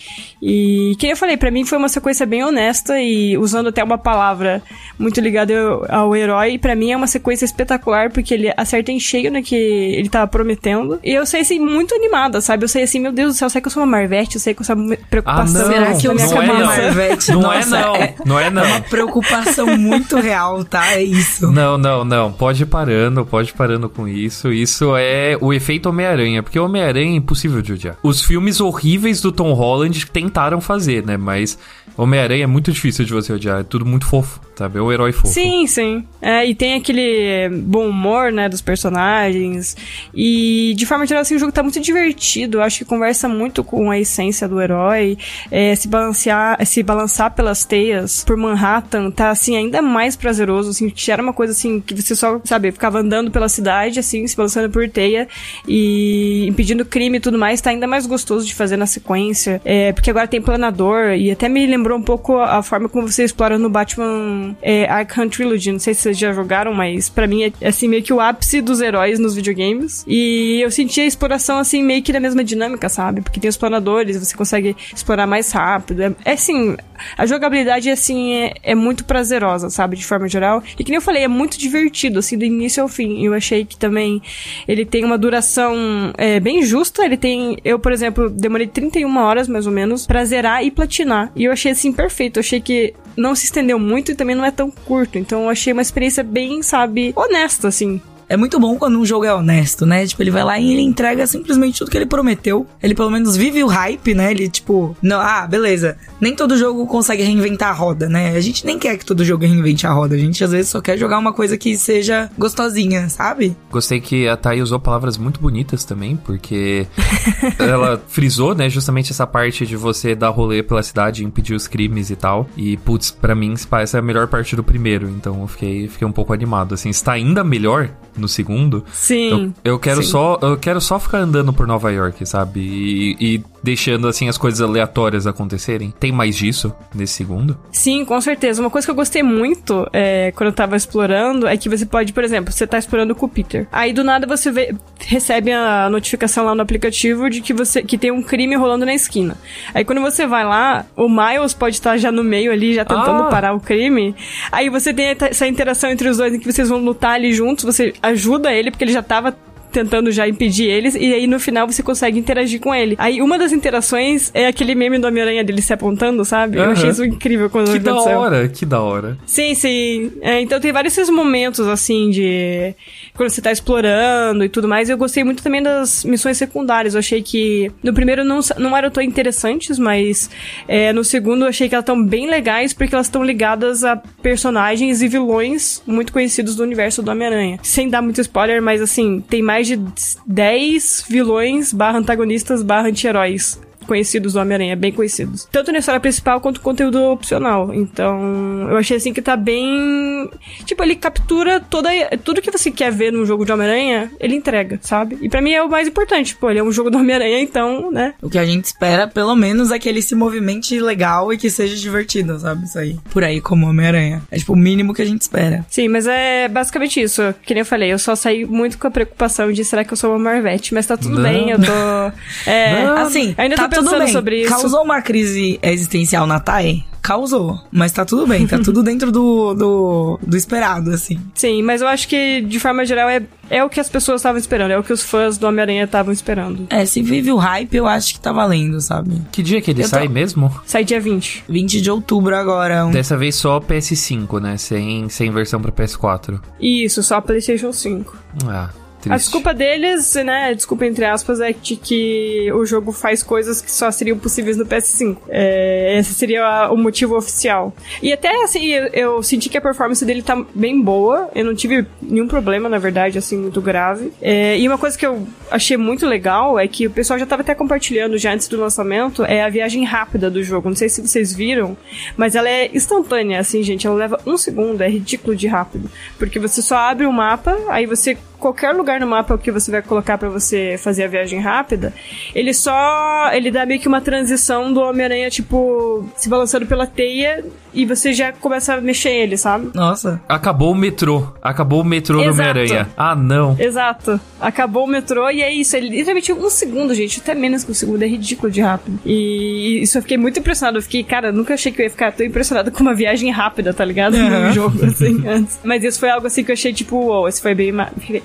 [0.43, 3.99] E que eu falei, para mim foi uma sequência bem honesta e usando até uma
[3.99, 4.63] palavra
[4.99, 5.55] muito ligada
[5.89, 9.55] ao herói, para mim é uma sequência espetacular porque ele acerta em cheio no que
[9.55, 10.99] ele tava prometendo.
[11.03, 12.65] E eu sei assim, muito animada, sabe?
[12.65, 14.55] Eu sei assim, meu Deus do céu, sei que eu sou uma Marvete, eu sei
[14.55, 15.63] que eu sou uma preocupação.
[15.63, 16.67] Ah, não, Será que eu não sou é uma não.
[16.67, 17.33] Marvete?
[17.33, 18.65] Não Nossa, é não, é- não é não.
[18.65, 20.93] É uma preocupação muito real, tá?
[20.93, 21.51] É isso.
[21.51, 22.33] Não, não, não.
[22.33, 24.53] Pode ir parando, pode ir parando com isso.
[24.53, 27.99] Isso é o efeito Homem-Aranha, porque Homem-Aranha é impossível de odiar.
[28.03, 31.17] Os filmes horríveis do Tom Holland tentaram fazer, né?
[31.17, 31.59] Mas
[31.97, 33.61] Homem-Aranha é muito difícil de você odiar.
[33.61, 34.79] É tudo muito fofo, sabe?
[34.79, 35.33] É o herói fofo.
[35.33, 36.05] Sim, sim.
[36.21, 39.77] É, e tem aquele bom humor, né, dos personagens.
[40.15, 42.59] E, de forma geral, assim, o jogo tá muito divertido.
[42.59, 45.19] Eu acho que conversa muito com a essência do herói.
[45.51, 50.93] É, se balancear, se balançar pelas teias por Manhattan tá, assim, ainda mais prazeroso, assim,
[51.09, 54.71] era uma coisa, assim, que você só, sabe, ficava andando pela cidade, assim, se balançando
[54.71, 55.29] por teia
[55.69, 59.61] e impedindo crime e tudo mais, tá ainda mais gostoso de fazer na sequência.
[59.65, 63.25] É, porque agora tem planador e até me lembrou um pouco a forma como você
[63.25, 65.73] explora no Batman é, Arkham Trilogy.
[65.73, 68.61] Não sei se vocês já jogaram, mas pra mim é assim meio que o ápice
[68.61, 70.05] dos heróis nos videogames.
[70.07, 73.21] E eu senti a exploração assim meio que na mesma dinâmica, sabe?
[73.21, 76.03] Porque tem os planadores, você consegue explorar mais rápido.
[76.03, 76.77] É, é assim,
[77.17, 79.97] a jogabilidade assim é, é muito prazerosa, sabe?
[79.97, 80.63] De forma geral.
[80.79, 83.25] E que nem eu falei, é muito divertido, assim, do início ao fim.
[83.25, 84.21] Eu achei que também
[84.67, 85.75] ele tem uma duração
[86.17, 87.05] é, bem justa.
[87.05, 91.31] Ele tem, eu, por exemplo, demorei 31 horas mais ou menos pra zerar e platinar.
[91.35, 92.39] E eu achei assim perfeito.
[92.39, 95.19] Eu achei que não se estendeu muito e também não é tão curto.
[95.19, 98.01] Então eu achei uma experiência bem, sabe, honesta, assim.
[98.29, 100.07] É muito bom quando um jogo é honesto, né?
[100.07, 102.67] Tipo, ele vai lá e ele entrega simplesmente tudo que ele prometeu.
[102.83, 104.33] Ele pelo menos vive o hype, né?
[104.33, 105.97] Ele, tipo, não, ah, beleza.
[106.21, 108.37] Nem todo jogo consegue reinventar a roda, né?
[108.37, 110.17] A gente nem quer que todo jogo reinvente a roda.
[110.17, 113.57] A gente às vezes só quer jogar uma coisa que seja gostosinha, sabe?
[113.71, 116.87] Gostei que a Thay usou palavras muito bonitas também, porque
[117.59, 122.11] ela frisou, né, justamente essa parte de você dar rolê pela cidade, impedir os crimes
[122.11, 122.49] e tal.
[122.57, 126.07] E, putz, pra mim, se parece a melhor parte do primeiro, então eu fiquei, fiquei
[126.07, 126.75] um pouco animado.
[126.75, 128.85] Assim, está ainda melhor no segundo.
[128.93, 129.55] Sim.
[129.65, 130.11] Eu, eu quero sim.
[130.11, 132.61] só eu quero só ficar andando por Nova York, sabe?
[132.61, 135.93] E, e deixando assim as coisas aleatórias acontecerem.
[135.99, 137.59] Tem mais disso nesse segundo?
[137.73, 138.61] Sim, com certeza.
[138.61, 142.13] Uma coisa que eu gostei muito é, quando eu tava explorando é que você pode,
[142.13, 143.67] por exemplo, você tá explorando com o Peter.
[143.73, 144.75] Aí do nada você vê,
[145.07, 148.95] recebe a notificação lá no aplicativo de que você que tem um crime rolando na
[148.95, 149.37] esquina.
[149.75, 153.25] Aí quando você vai lá, o Miles pode estar já no meio ali, já tentando
[153.25, 153.29] Ah.
[153.29, 154.15] parar o crime.
[154.53, 157.65] Aí você tem essa interação entre os dois em que vocês vão lutar ali juntos,
[157.65, 159.35] você ajuda ele porque ele já tava
[159.77, 162.95] tentando já impedir eles, e aí no final você consegue interagir com ele.
[162.99, 166.57] Aí uma das interações é aquele meme do Homem-Aranha dele se apontando, sabe?
[166.57, 166.73] Eu Aham.
[166.73, 168.19] achei isso incrível quando Que da aconteceu.
[168.19, 169.19] hora, que da hora.
[169.27, 170.13] Sim, sim.
[170.23, 172.75] É, então tem vários esses momentos, assim, de.
[173.15, 174.89] Quando você tá explorando e tudo mais.
[174.89, 176.95] Eu gostei muito também das missões secundárias.
[176.95, 177.71] Eu achei que.
[177.83, 180.31] No primeiro não, não eram tão interessantes, mas
[180.67, 183.97] é, no segundo eu achei que elas estão bem legais porque elas estão ligadas a
[184.23, 187.59] personagens e vilões muito conhecidos do universo do Homem-Aranha.
[187.63, 189.81] Sem dar muito spoiler, mas assim, tem mais de
[190.27, 195.49] 10 vilões barra antagonistas barra anti-heróis conhecidos do Homem-Aranha, bem conhecidos.
[195.51, 197.73] Tanto na história principal quanto conteúdo opcional.
[197.73, 200.29] Então, eu achei assim que tá bem.
[200.65, 201.91] Tipo, ele captura toda.
[202.25, 205.19] Tudo que você quer ver num jogo de Homem-Aranha, ele entrega, sabe?
[205.23, 206.35] E pra mim é o mais importante.
[206.37, 208.15] Pô, ele é um jogo do Homem-Aranha, então, né?
[208.21, 211.49] O que a gente espera, pelo menos, é que ele se movimente legal e que
[211.49, 212.65] seja divertido, sabe?
[212.65, 212.97] Isso aí.
[213.11, 214.23] Por aí, como Homem-Aranha.
[214.31, 215.65] É tipo o mínimo que a gente espera.
[215.71, 217.23] Sim, mas é basicamente isso.
[217.45, 219.97] Que nem eu falei, eu só saí muito com a preocupação de será que eu
[219.97, 220.75] sou uma Marvete?
[220.75, 221.23] Mas tá tudo Não.
[221.23, 222.51] bem, eu tô.
[222.51, 222.85] É.
[222.85, 222.97] Não.
[222.99, 224.13] Assim, ainda tá tô pensando bem.
[224.13, 224.51] sobre isso.
[224.51, 226.85] Causou uma crise existencial na Thay?
[227.03, 227.61] Causou.
[227.71, 231.21] Mas tá tudo bem, tá tudo dentro do, do, do esperado, assim.
[231.35, 234.39] Sim, mas eu acho que, de forma geral, é, é o que as pessoas estavam
[234.41, 236.67] esperando, é o que os fãs do Homem-Aranha estavam esperando.
[236.69, 239.23] É, se vive o hype, eu acho que tá valendo, sabe?
[239.31, 240.53] Que dia que ele Eu sai tô- mesmo?
[240.67, 241.45] Sai dia 20.
[241.49, 242.85] 20 de outubro agora.
[242.87, 242.91] Um...
[242.91, 244.57] Dessa vez só PS5, né?
[244.57, 246.41] Sem, sem versão pra PS4.
[246.61, 248.17] Isso, só PlayStation 5.
[248.49, 248.71] Ah,
[249.07, 249.25] A triste.
[249.25, 250.55] desculpa deles, né?
[250.55, 254.65] Desculpa entre aspas, é de que o jogo faz coisas que só seriam possíveis no
[254.67, 255.17] PS5.
[255.29, 257.75] É, esse seria a- o motivo oficial.
[258.03, 261.31] E até assim, eu, eu senti que a performance dele tá bem boa.
[261.35, 264.13] Eu não tive nenhum problema, na verdade, assim, muito grave.
[264.21, 267.43] É, e uma coisa que eu achei muito legal é que o pessoal já tava
[267.43, 270.69] até compartilhando já antes do lançamento é a viagem rápida do jogo.
[270.69, 271.77] Não sei se vocês viram,
[272.17, 273.87] mas ela é instantânea, assim, gente.
[273.87, 275.91] Ela leva um segundo, é ridículo de rápido.
[276.19, 278.17] Porque você só abre o mapa, aí você
[278.47, 281.93] qualquer lugar no mapa que você vai colocar pra você fazer a viagem rápida,
[282.35, 287.45] ele só ele dá meio que uma transição do Homem-Aranha tipo se balançando pela teia
[287.77, 289.71] e você já começa a mexer ele, sabe?
[289.75, 290.21] Nossa.
[290.27, 291.29] Acabou o metrô.
[291.43, 292.31] Acabou o metrô do.
[292.31, 292.89] Homem-Aranha.
[292.97, 293.55] Ah, não.
[293.59, 294.19] Exato.
[294.41, 295.77] Acabou o metrô e é isso.
[295.77, 297.21] Ele literalmente um segundo, gente.
[297.21, 298.03] Até menos que um segundo.
[298.03, 298.99] É ridículo de rápido.
[299.05, 300.79] E isso eu fiquei muito impressionado.
[300.79, 303.75] Eu fiquei, cara, nunca achei que eu ia ficar tão impressionado com uma viagem rápida,
[303.75, 304.15] tá ligado?
[304.17, 304.49] Aham.
[304.49, 305.59] No jogo, assim, antes.
[305.63, 307.73] Mas isso foi algo assim que eu achei, tipo, uou, esse foi bem.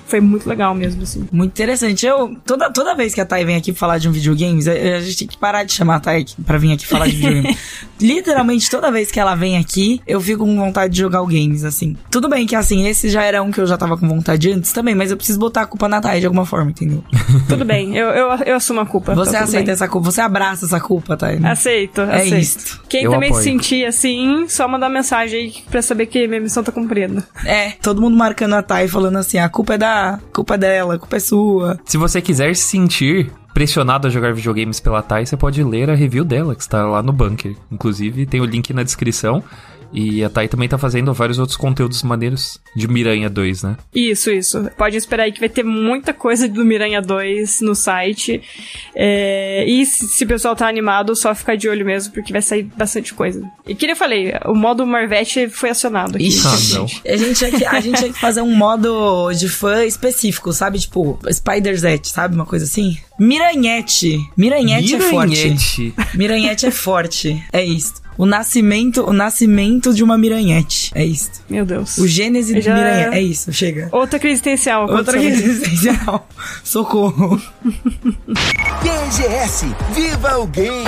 [0.06, 1.26] Foi muito legal mesmo, assim.
[1.30, 2.06] Muito interessante.
[2.06, 5.00] Eu, toda, toda vez que a Thay vem aqui falar de um videogames, a, a
[5.00, 7.58] gente tem que parar de chamar a Thay pra vir aqui falar de videogame.
[8.00, 11.64] Literalmente, toda vez que ela vem aqui, eu fico com vontade de jogar o games,
[11.64, 11.96] assim.
[12.10, 14.72] Tudo bem que, assim, esse já era um que eu já tava com vontade antes
[14.72, 17.02] também, mas eu preciso botar a culpa na Thay de alguma forma, entendeu?
[17.48, 19.14] Tudo bem, eu, eu, eu assumo a culpa.
[19.14, 19.72] Você tá aceita bem.
[19.72, 21.40] essa culpa, você abraça essa culpa, Thay.
[21.40, 21.50] né?
[21.50, 22.36] Aceito, É aceito.
[22.38, 22.80] isto.
[22.88, 23.42] Quem Eu também apoio.
[23.42, 27.24] se sentir assim, só mandar mensagem aí pra saber que minha missão tá cumprida.
[27.44, 30.14] É, todo mundo marcando a Thay, falando assim, a culpa é da...
[30.14, 31.78] a culpa é dela, a culpa é sua.
[31.84, 35.94] Se você quiser se sentir pressionado a jogar videogames pela Thay, você pode ler a
[35.94, 37.56] review dela, que está lá no bunker.
[37.70, 39.42] Inclusive, tem o link na descrição.
[39.92, 43.76] E a Thay também tá fazendo vários outros conteúdos maneiros de Miranha 2, né?
[43.94, 44.70] Isso, isso.
[44.76, 48.40] Pode esperar aí que vai ter muita coisa do Miranha 2 no site.
[48.94, 52.42] É, e se, se o pessoal tá animado, só ficar de olho mesmo, porque vai
[52.42, 53.42] sair bastante coisa.
[53.66, 56.28] E que nem eu falei, o modo Marvete foi acionado aqui.
[56.28, 56.86] Ixi, Ah, não.
[57.12, 60.78] A gente, tinha que, a gente tinha que fazer um modo de fã específico, sabe?
[60.78, 62.34] Tipo, Spider-Zet, sabe?
[62.34, 62.96] Uma coisa assim.
[63.18, 64.18] Miranhete.
[64.36, 65.30] Miranhete, é forte.
[65.36, 65.94] Miranhete.
[66.14, 67.44] Miranhete é forte.
[67.52, 68.01] É isso.
[68.18, 70.90] O nascimento, o nascimento de uma miranhete.
[70.94, 71.30] É isso.
[71.48, 71.96] Meu Deus.
[71.98, 73.16] O gênese de Já- miranhete.
[73.16, 73.88] É isso, chega.
[73.90, 74.82] Outra crise existencial.
[74.82, 75.50] Outra aconteceu.
[75.50, 76.28] existencial.
[76.62, 77.40] Socorro.
[78.82, 80.84] BGS, viva o game!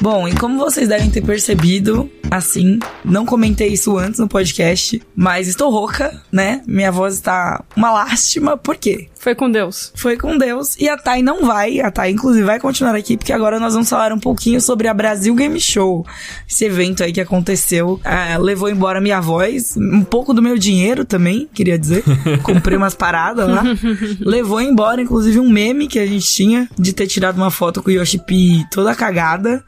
[0.00, 5.48] Bom, e como vocês devem ter percebido, assim, não comentei isso antes no podcast, mas
[5.48, 6.62] estou rouca, né?
[6.66, 9.08] Minha voz está uma lástima, por quê?
[9.22, 9.92] Foi com Deus.
[9.94, 13.32] Foi com Deus e a Thay não vai, a Thay inclusive vai continuar aqui, porque
[13.32, 16.04] agora nós vamos falar um pouquinho sobre a Brasil Game Show.
[16.48, 21.04] Esse evento aí que aconteceu, ah, levou embora minha voz, um pouco do meu dinheiro
[21.04, 22.02] também, queria dizer.
[22.42, 23.62] Comprei umas paradas lá.
[24.18, 27.90] levou embora, inclusive, um meme que a gente tinha de ter tirado uma foto com
[27.90, 29.62] o Yoshi P toda cagada.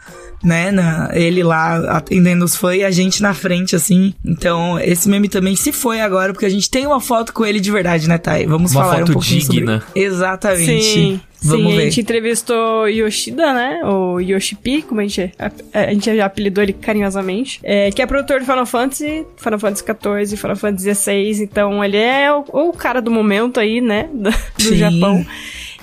[0.45, 4.13] Né, na- ele lá atendendo os fãs e a gente na frente, assim.
[4.25, 7.59] Então, esse meme também se foi agora, porque a gente tem uma foto com ele
[7.61, 8.47] de verdade, né, Thay?
[8.47, 9.81] Vamos Uma falar foto um pouquinho digna.
[9.81, 10.01] sobre...
[10.03, 10.83] Exatamente.
[10.83, 11.21] Sim.
[11.47, 11.83] Vamos Sim, ver.
[11.83, 13.81] a gente entrevistou Yoshida, né?
[13.85, 17.61] O Yoshipi, como a gente, a, a gente já apelidou ele carinhosamente.
[17.63, 21.43] É, que é produtor de Final Fantasy, Final Fantasy XIV, Final Fantasy XVI.
[21.43, 24.09] Então ele é o, o cara do momento aí, né?
[24.13, 24.77] Do, do Sim.
[24.77, 25.27] Japão.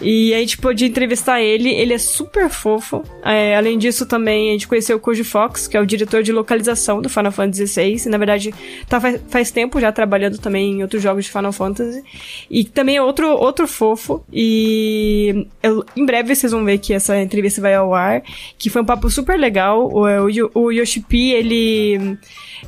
[0.02, 3.04] E a gente pôde entrevistar ele, ele é super fofo.
[3.24, 6.32] É, além disso, também a gente conheceu o Koji Fox, que é o diretor de
[6.32, 8.04] localização do Final Fantasy XVI.
[8.06, 8.54] E, na verdade,
[8.90, 12.04] tá faz, faz tempo já trabalhando também em outros jogos de Final Fantasy.
[12.50, 14.24] E também é outro, outro fofo.
[14.34, 18.24] E eu, em breve vocês vão ver que essa entrevista vai ao ar.
[18.58, 19.88] Que foi um papo super legal.
[19.88, 22.18] O, o, o ele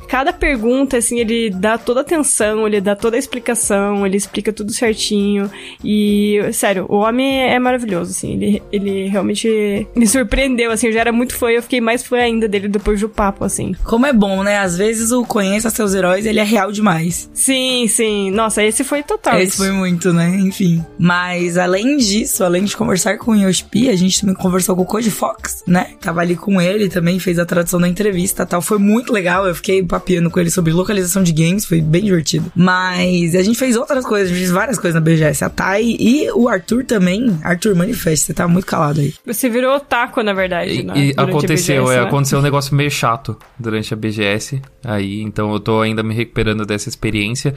[0.08, 4.52] cada pergunta, assim, ele dá toda a atenção, ele dá toda a explicação, ele explica
[4.52, 5.50] tudo certinho.
[5.82, 8.34] E, sério, o homem é maravilhoso, assim.
[8.34, 10.88] Ele, ele realmente me surpreendeu, assim.
[10.88, 13.74] Eu já era muito fã eu fiquei mais fã ainda dele depois do papo, assim.
[13.84, 14.58] Como é bom, né?
[14.58, 17.30] Às vezes o Conheça Seus Heróis, ele é real demais.
[17.32, 18.30] Sim, sim.
[18.30, 19.38] Nossa, esse foi total.
[19.40, 20.28] Esse foi muito, né?
[20.40, 20.84] Enfim.
[20.98, 24.86] Mas, além disso, além de conversar com o Yoshipi, a gente também conversou com o
[24.86, 25.90] Code Fox, né?
[26.00, 28.60] Tava ali com ele também, fez a tradução da entrevista tal.
[28.60, 29.46] Foi muito legal.
[29.46, 32.50] Eu fiquei papiando com ele sobre localização de games, foi bem divertido.
[32.54, 35.44] Mas a gente fez outras coisas, a gente fez várias coisas na BGS.
[35.44, 37.38] A Thay e o Arthur também.
[37.42, 39.14] Arthur, manifeste, você tá muito calado aí.
[39.26, 40.80] Você virou otaku, na verdade.
[40.80, 40.94] E, né?
[40.96, 42.08] e aconteceu, BGS, é, né?
[42.08, 44.60] aconteceu um negócio meio chato durante a BGS.
[44.84, 47.54] Aí, então eu tô ainda me recuperando dessa experiência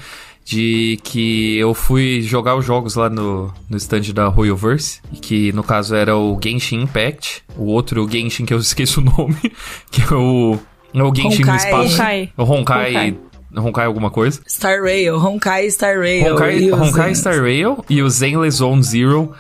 [0.47, 5.61] de que eu fui jogar os jogos lá no, no stand da Royalverse, que no
[5.61, 9.35] caso era o Genshin Impact, o outro Genshin que eu esqueço o nome,
[9.91, 10.57] que é o,
[10.93, 11.57] o Genshin no Honkai.
[11.57, 11.93] espaço.
[11.93, 12.29] Honkai.
[12.37, 12.87] O Honkai.
[12.89, 13.17] Honkai.
[13.55, 14.41] Honkai alguma coisa.
[14.47, 16.33] Star Rail, Honkai Star Rail.
[16.33, 17.15] Honkai, e Honkai.
[17.15, 19.33] Star Rail e o Zenless Zone Zero.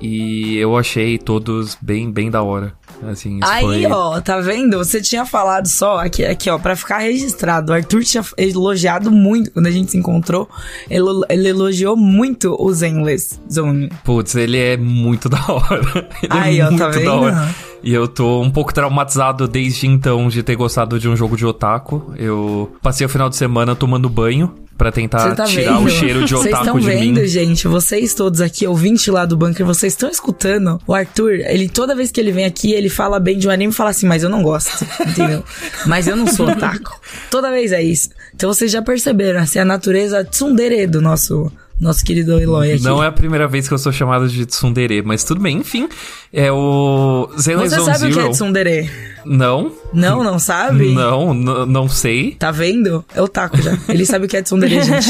[0.00, 2.77] E eu achei todos bem, bem da hora.
[3.02, 3.86] Assim, Aí, foi...
[3.86, 4.78] ó, tá vendo?
[4.78, 7.72] Você tinha falado só, aqui, aqui, ó, pra ficar registrado.
[7.72, 10.48] O Arthur tinha elogiado muito quando a gente se encontrou.
[10.90, 13.90] Ele, elogiou muito o Zenless Zone.
[14.04, 16.08] Putz, ele é muito da hora.
[16.22, 17.10] Ele Aí, é ó, muito tá da vendo?
[17.10, 17.54] hora.
[17.82, 21.46] E eu tô um pouco traumatizado desde então de ter gostado de um jogo de
[21.46, 22.12] otaku.
[22.16, 25.86] Eu passei o final de semana tomando banho pra tentar tá tirar vendo?
[25.86, 27.26] o cheiro de Vocês otaku estão de vendo, mim.
[27.26, 27.66] gente?
[27.66, 30.80] Vocês todos aqui, ouvinte lá do bunker, vocês estão escutando?
[30.86, 33.72] O Arthur, ele toda vez que ele vem aqui, ele fala bem de um anime
[33.72, 35.44] e fala assim, mas eu não gosto, entendeu?
[35.84, 36.98] mas eu não sou otaku.
[37.30, 38.10] Toda vez é isso.
[38.34, 42.82] Então vocês já perceberam, assim, a natureza tsundere do nosso, nosso querido Eloy aqui.
[42.84, 45.88] Não é a primeira vez que eu sou chamado de tsundere, mas tudo bem, enfim.
[46.32, 48.32] É o Zenless Você Zone sabe o que é Zero.
[48.34, 48.90] tsundere?
[49.24, 50.92] Não, Não, não sabe?
[50.92, 52.34] não, não sei.
[52.34, 53.04] Tá vendo?
[53.14, 53.76] É o taco já.
[53.88, 55.06] Ele sabe o que é tsundere, gente.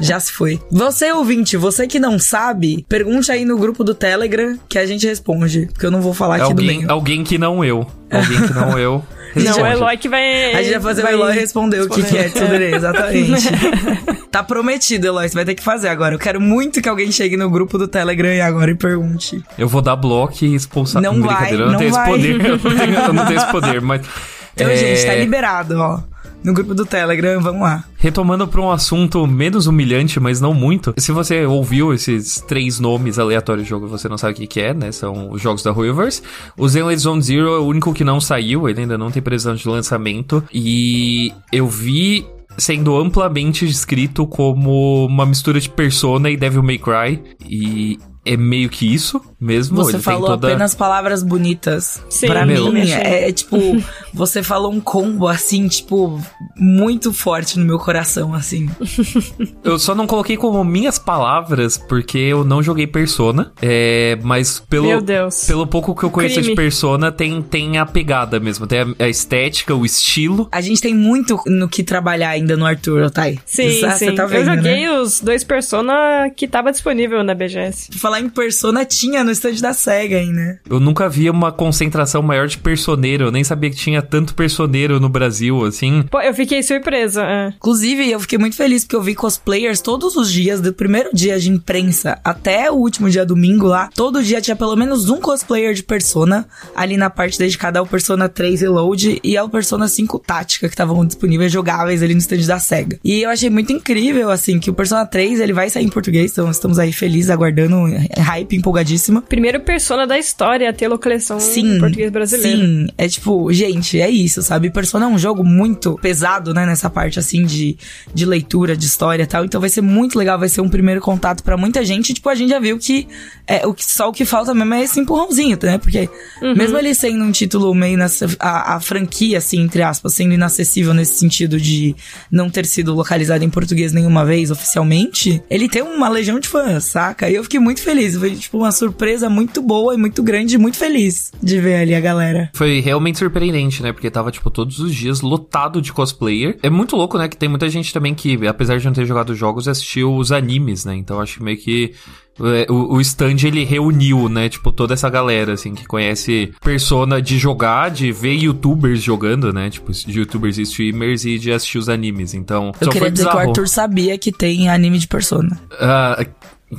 [0.00, 0.60] Já se foi.
[0.70, 5.06] Você, ouvinte, você que não sabe, pergunte aí no grupo do Telegram que a gente
[5.06, 5.66] responde.
[5.72, 6.90] Porque eu não vou falar aqui do Alguém, meio.
[6.92, 7.86] alguém que não eu.
[8.10, 9.02] Alguém que não eu.
[9.42, 10.54] Não, o Eloy que vai.
[10.54, 13.48] A gente vai fazer vai o Eloy responder o que, que é tsundere, exatamente.
[14.30, 16.14] tá prometido, Eloy, você vai ter que fazer agora.
[16.14, 19.42] Eu quero muito que alguém chegue no grupo do Telegram e agora e pergunte.
[19.58, 21.02] Eu vou dar bloco e expulsar.
[21.02, 22.02] Não vai, não, não tenho vai.
[22.02, 22.46] esse poder.
[22.46, 24.06] Eu não tenho, eu não tenho esse poder, mas.
[24.54, 26.13] Então, é, gente, tá liberado, ó.
[26.44, 27.84] No grupo do Telegram, vamos lá.
[27.96, 30.92] Retomando pra um assunto menos humilhante, mas não muito.
[30.98, 34.60] Se você ouviu esses três nomes aleatórios de jogo você não sabe o que, que
[34.60, 34.92] é, né?
[34.92, 36.20] São os jogos da Royalverse.
[36.54, 39.54] O Zenless Zone Zero é o único que não saiu, ele ainda não tem previsão
[39.54, 40.44] de lançamento.
[40.52, 42.26] E eu vi
[42.58, 47.22] sendo amplamente descrito como uma mistura de Persona e Devil May Cry.
[47.48, 49.76] E é meio que isso mesmo.
[49.76, 50.48] Você ele falou tem toda...
[50.48, 52.02] apenas palavras bonitas.
[52.08, 52.72] Sim, pra meu.
[52.72, 53.56] mim, é, é tipo,
[54.12, 56.20] você falou um combo assim, tipo,
[56.56, 58.68] muito forte no meu coração, assim.
[59.62, 63.52] Eu só não coloquei como minhas palavras porque eu não joguei Persona.
[63.60, 65.44] É, mas pelo, Meu Deus.
[65.46, 66.50] pelo pouco que eu conheço Crime.
[66.50, 68.66] de Persona, tem, tem a pegada mesmo.
[68.66, 70.48] Tem a, a estética, o estilo.
[70.52, 73.38] A gente tem muito no que trabalhar ainda no Arthur, Otay.
[73.44, 74.06] Sim, Isso, sim.
[74.06, 75.00] Você tá vendo, eu joguei né?
[75.00, 77.88] os dois Persona que tava disponível na BGS.
[78.14, 80.58] Falar em Persona tinha no stand da SEGA aí, né?
[80.70, 83.24] Eu nunca vi uma concentração maior de personeiro.
[83.24, 86.04] Eu nem sabia que tinha tanto personeiro no Brasil, assim.
[86.08, 87.24] Pô, eu fiquei surpresa.
[87.24, 87.48] é.
[87.56, 91.40] Inclusive, eu fiquei muito feliz porque eu vi cosplayers todos os dias, do primeiro dia
[91.40, 93.90] de imprensa até o último dia domingo lá.
[93.92, 96.46] Todo dia tinha pelo menos um cosplayer de Persona
[96.76, 101.04] ali na parte dedicada ao Persona 3 Reload e ao Persona 5 Tática, que estavam
[101.04, 102.96] disponíveis jogáveis ali no stand da SEGA.
[103.02, 106.30] E eu achei muito incrível, assim, que o Persona 3 ele vai sair em português,
[106.30, 109.22] então estamos aí felizes, aguardando, hype, empolgadíssima.
[109.22, 112.58] Primeiro Persona da história a ter localização Sim, em português brasileiro.
[112.58, 114.70] Sim, é tipo, gente, é isso, sabe?
[114.70, 116.66] Persona é um jogo muito pesado, né?
[116.66, 117.76] Nessa parte, assim, de,
[118.12, 119.44] de leitura, de história e tal.
[119.44, 122.14] Então vai ser muito legal, vai ser um primeiro contato pra muita gente.
[122.14, 123.06] Tipo, a gente já viu que,
[123.46, 125.78] é, o que só o que falta mesmo é esse empurrãozinho, né?
[125.78, 126.08] Porque
[126.40, 130.94] mesmo ele sendo um título meio nessa, a, a franquia, assim, entre aspas, sendo inacessível
[130.94, 131.94] nesse sentido de
[132.30, 136.84] não ter sido localizado em português nenhuma vez oficialmente, ele tem uma legião de fãs,
[136.84, 137.28] saca?
[137.28, 138.16] E eu fiquei muito feliz feliz.
[138.16, 142.00] Foi, tipo, uma surpresa muito boa e muito grande, muito feliz de ver ali a
[142.00, 142.50] galera.
[142.54, 143.92] Foi realmente surpreendente, né?
[143.92, 146.58] Porque tava, tipo, todos os dias lotado de cosplayer.
[146.62, 147.28] É muito louco, né?
[147.28, 150.84] Que tem muita gente também que, apesar de não ter jogado jogos, assistiu os animes,
[150.84, 150.94] né?
[150.94, 151.94] Então acho que meio que
[152.40, 154.48] é, o, o stand ele reuniu, né?
[154.48, 159.70] Tipo, toda essa galera, assim, que conhece persona de jogar, de ver youtubers jogando, né?
[159.70, 162.34] Tipo, youtubers e streamers e de assistir os animes.
[162.34, 165.60] Então, Eu queria dizer que o Arthur sabia que tem anime de persona.
[165.78, 166.24] Ah,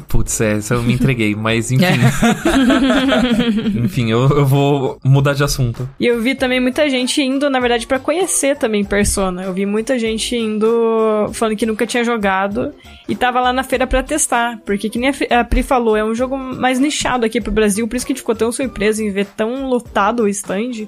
[0.08, 1.86] putz, é, eu me entreguei, mas enfim.
[3.84, 5.88] enfim, eu, eu vou mudar de assunto.
[6.00, 9.44] E eu vi também muita gente indo, na verdade, pra conhecer também Persona.
[9.44, 12.74] Eu vi muita gente indo falando que nunca tinha jogado
[13.08, 14.60] e tava lá na feira pra testar.
[14.66, 17.96] Porque, que nem a Pri falou, é um jogo mais nichado aqui pro Brasil, por
[17.96, 20.88] isso que a gente ficou tão surpreso em ver tão lotado o stand.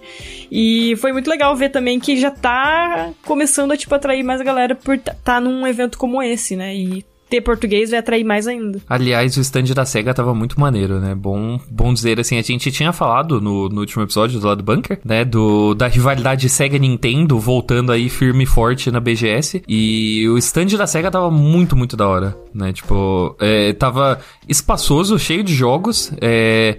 [0.52, 4.44] E foi muito legal ver também que já tá começando a, tipo, atrair mais a
[4.44, 6.76] galera por estar tá num evento como esse, né?
[6.76, 8.80] E ter português vai atrair mais ainda.
[8.88, 11.14] Aliás, o stand da SEGA tava muito maneiro, né?
[11.14, 14.64] Bom, bom dizer assim, a gente tinha falado no, no último episódio do lado do
[14.64, 15.26] Bunker, né?
[15.26, 19.64] Do, da rivalidade SEGA-Nintendo voltando aí firme e forte na BGS.
[19.68, 22.72] E o stand da SEGA tava muito, muito da hora, né?
[22.72, 26.12] Tipo, é, tava espaçoso, cheio de jogos.
[26.22, 26.78] É.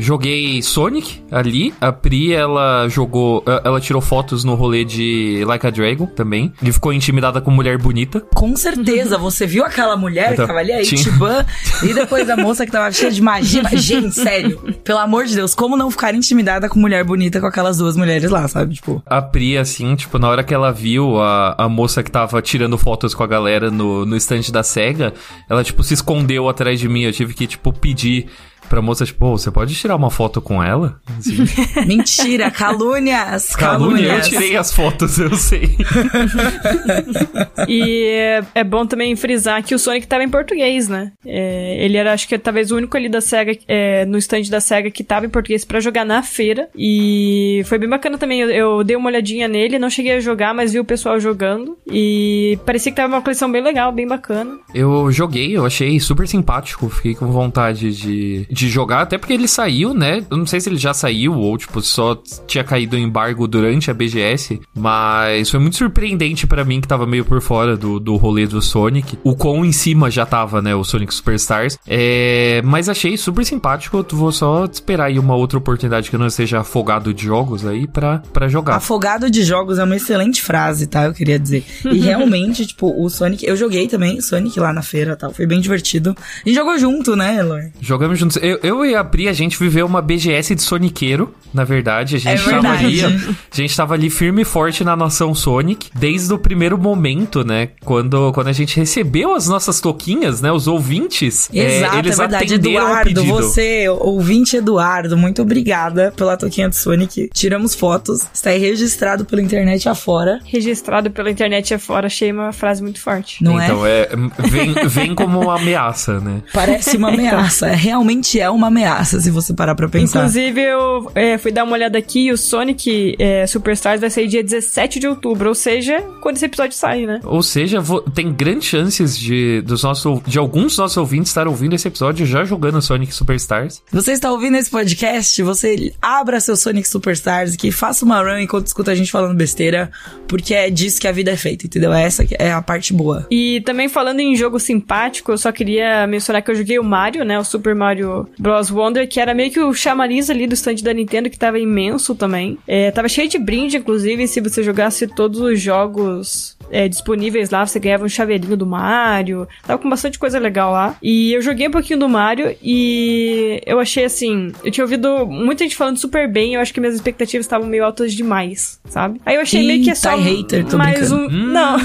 [0.00, 1.74] Joguei Sonic ali.
[1.80, 3.44] A Pri, ela jogou.
[3.64, 6.52] Ela tirou fotos no rolê de Like a Dragon também.
[6.62, 8.20] E ficou intimidada com mulher bonita.
[8.34, 11.44] Com certeza, você viu aquela mulher que Então, tava ali, a Ichiban,
[11.84, 13.62] e depois a moça que tava cheia de magia.
[13.74, 17.76] Gente, sério, pelo amor de Deus, como não ficar intimidada com mulher bonita com aquelas
[17.78, 18.74] duas mulheres lá, sabe?
[18.74, 22.40] Tipo, A Pri, assim, tipo, na hora que ela viu a, a moça que tava
[22.40, 25.12] tirando fotos com a galera no, no estande da SEGA,
[25.48, 27.02] ela, tipo, se escondeu atrás de mim.
[27.02, 28.26] Eu tive que, tipo, pedir
[28.70, 30.98] pra moça, tipo, "Ô, você pode tirar uma foto com ela?
[31.18, 31.36] Assim,
[31.86, 34.28] mentira, calúnias, Calúnia, eu calúnias.
[34.28, 35.76] tirei as fotos, eu sei.
[37.68, 41.12] E é, é bom também frisar que o Sonic tava em português, né?
[41.26, 44.60] É, ele era, acho que talvez o único ali da SEGA, é, no stand da
[44.60, 46.68] SEGA que tava em português pra jogar na feira.
[46.76, 48.40] E foi bem bacana também.
[48.40, 51.76] Eu, eu dei uma olhadinha nele, não cheguei a jogar, mas vi o pessoal jogando.
[51.90, 54.58] E parecia que tava uma coleção bem legal, bem bacana.
[54.74, 59.48] Eu joguei, eu achei super simpático, fiquei com vontade de, de jogar, até porque ele
[59.48, 60.24] saiu, né?
[60.30, 63.90] Eu não sei se ele já saiu ou, tipo, só tinha caído o embargo durante
[63.90, 68.16] a BGS, mas foi muito surpreendente pra mim que tava meio por fora do, do
[68.16, 69.18] rolê do Sonic.
[69.24, 70.74] O quão em cima já tava, né?
[70.74, 71.78] O Sonic Superstars.
[71.86, 76.20] É, mas achei super simpático, eu vou só esperar aí uma outra oportunidade que eu
[76.20, 78.76] não esteja afogado de jogos aí pra, pra jogar.
[78.76, 81.04] Afogado de jogos é uma excelente frase, tá?
[81.04, 81.64] Eu queria dizer.
[81.84, 83.46] E realmente, tipo, o Sonic.
[83.46, 85.32] Eu joguei também Sonic lá na feira tal.
[85.32, 86.14] Foi bem divertido.
[86.44, 87.70] A gente jogou junto, né, Elor?
[87.80, 88.36] Jogamos juntos.
[88.42, 92.16] Eu, eu e a Pri, a gente viveu uma BGS de Soniqueiro, na verdade.
[92.16, 92.84] A gente, É tava verdade.
[92.86, 97.44] ali, a gente tava ali firme e forte na nação Sonic, desde o primeiro momento,
[97.44, 97.68] né?
[97.84, 100.50] Quando, quando a gente recebeu as nossas toquinhas, né?
[100.52, 102.44] Os ouvintes, é, Exato, eles é verdade.
[102.44, 103.26] atenderam o Eduardo, pedido.
[103.34, 107.30] você, ouvinte Eduardo, muito obrigada pela toquinha do Sonic.
[107.34, 108.26] Tiramos fotos.
[108.32, 110.40] Está aí registrado pela internet afora.
[110.44, 113.42] Registrado pela internet afora, achei uma frase muito forte.
[113.42, 113.64] Não é?
[113.64, 114.08] então, é?
[114.48, 116.42] vem, vem como uma ameaça, né?
[116.52, 117.68] Parece uma ameaça.
[117.68, 120.20] Realmente é uma ameaça, se você parar pra pensar.
[120.20, 124.28] Inclusive, eu é, fui dar uma olhada aqui e o Sonic é, Superstars vai sair
[124.28, 127.20] dia 17 de outubro, ou seja, quando esse episódio sair, né?
[127.24, 131.48] Ou seja, vo- tem grandes chances de, dos nossos, de alguns dos nossos ouvintes estar
[131.48, 133.82] ouvindo esse episódio já jogando Sonic Superstars.
[133.90, 138.66] Você está ouvindo esse podcast, você abra seu Sonic Superstars aqui, faça uma run enquanto
[138.66, 139.90] escuta a gente falando besteira,
[140.28, 141.92] porque é disso que a vida é feita, entendeu?
[141.92, 143.26] Essa que é a parte boa.
[143.30, 147.24] E também falando em jogo simpático, eu só queria mencionar que eu joguei o Mario,
[147.24, 147.38] né?
[147.38, 148.70] O Super Mario Bros.
[148.70, 152.14] Wonder, que era meio que o chamariz ali do stand da Nintendo, que tava imenso
[152.14, 152.58] também.
[152.66, 157.66] É, tava cheio de brinde, inclusive, se você jogasse todos os jogos é, disponíveis lá,
[157.66, 159.46] você ganhava um chaveirinho do Mario.
[159.66, 160.96] Tava com bastante coisa legal lá.
[161.02, 164.52] E eu joguei um pouquinho do Mario e eu achei assim.
[164.64, 167.84] Eu tinha ouvido muita gente falando super bem, eu acho que minhas expectativas estavam meio
[167.84, 169.20] altas demais, sabe?
[169.26, 171.34] Aí eu achei meio que é só hater, tô mais brincando.
[171.34, 171.46] um.
[171.46, 171.76] Não.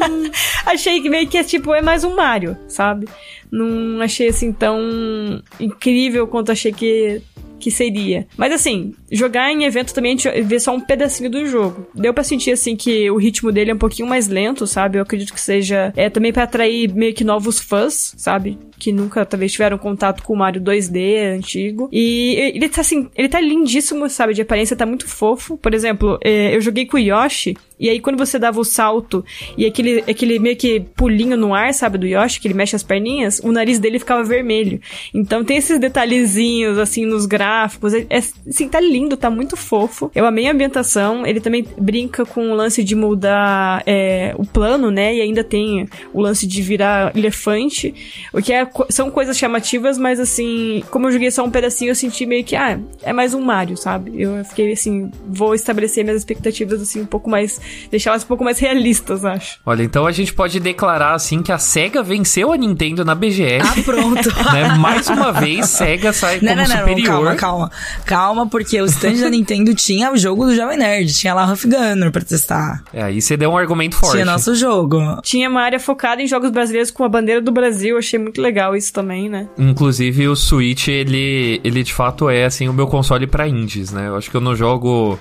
[0.66, 3.08] achei que meio que é tipo, é mais um Mario, sabe?
[3.50, 7.22] Não achei assim tão incrível quanto achei que
[7.60, 8.26] que seria.
[8.36, 11.86] Mas assim, jogar em evento também a gente vê só um pedacinho do jogo.
[11.94, 14.98] Deu pra sentir assim que o ritmo dele é um pouquinho mais lento, sabe?
[14.98, 18.58] Eu acredito que seja é também pra atrair meio que novos fãs, sabe?
[18.80, 21.88] Que nunca talvez tiveram contato com o Mario 2D antigo.
[21.92, 24.34] E ele tá assim, ele tá lindíssimo, sabe?
[24.34, 25.56] De aparência tá muito fofo.
[25.56, 29.24] Por exemplo, é, eu joguei com o Yoshi e aí quando você dava o salto
[29.56, 32.82] e aquele aquele meio que pulinho no ar, sabe, do Yoshi, que ele mexe as
[32.82, 34.78] perninhas, o nariz dele ficava vermelho.
[35.14, 40.10] Então tem esses detalhezinhos assim nos gráficos, é, é assim, tá lindo, tá muito fofo.
[40.14, 44.90] Eu amei a ambientação, ele também brinca com o lance de mudar é, o plano,
[44.90, 45.14] né?
[45.14, 47.94] E ainda tem o lance de virar elefante,
[48.34, 51.94] o que é são coisas chamativas, mas assim, como eu joguei só um pedacinho, eu
[51.94, 54.20] senti meio que, ah, é mais um Mario, sabe?
[54.20, 57.60] Eu fiquei assim, vou estabelecer minhas expectativas assim um pouco mais,
[57.90, 59.58] deixar elas um pouco mais realistas, acho.
[59.64, 63.66] Olha, então a gente pode declarar assim que a SEGA venceu a Nintendo na BGS.
[63.66, 64.28] Ah, pronto.
[64.52, 64.74] né?
[64.78, 67.06] Mais uma vez, SEGA sai Não, como não, não, não, superior.
[67.06, 67.70] calma, calma.
[68.04, 71.66] Calma, porque o stand da Nintendo tinha o jogo do Jovem Nerd, tinha lá Huff
[71.66, 72.82] Gunner pra testar.
[72.92, 74.12] É, aí você deu um argumento forte.
[74.12, 75.00] Tinha nosso jogo.
[75.22, 78.59] Tinha uma área focada em jogos brasileiros com a bandeira do Brasil, achei muito legal
[78.76, 79.48] isso também, né?
[79.58, 84.08] Inclusive, o Switch, ele, ele de fato é, assim, o meu console pra indies, né?
[84.08, 85.18] Eu acho que eu não jogo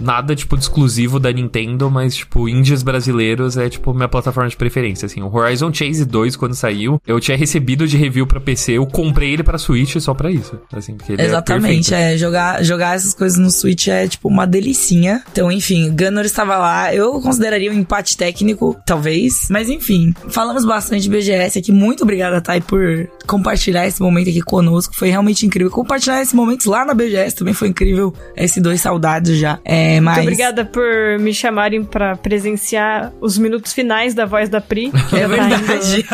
[0.00, 4.56] nada, tipo, de exclusivo da Nintendo, mas, tipo, indies brasileiros é, tipo, minha plataforma de
[4.56, 5.22] preferência, assim.
[5.22, 9.32] O Horizon Chase 2, quando saiu, eu tinha recebido de review pra PC, eu comprei
[9.32, 13.14] ele pra Switch só pra isso, assim, porque ele Exatamente, é é, jogar, jogar essas
[13.14, 15.22] coisas no Switch é tipo uma delicinha.
[15.32, 16.94] Então, enfim, Gunner estava lá.
[16.94, 19.46] Eu consideraria um empate técnico, talvez.
[19.50, 21.72] Mas enfim, falamos bastante de BGS aqui.
[21.72, 24.94] Muito obrigada, Thay, por compartilhar esse momento aqui conosco.
[24.94, 25.70] Foi realmente incrível.
[25.70, 28.12] Compartilhar esse momento lá na BGS também foi incrível.
[28.36, 29.58] S2 saudades já.
[29.64, 30.16] É, mas.
[30.16, 34.92] Muito obrigada por me chamarem pra presenciar os minutos finais da voz da Pri.
[35.14, 36.06] É tá verdade.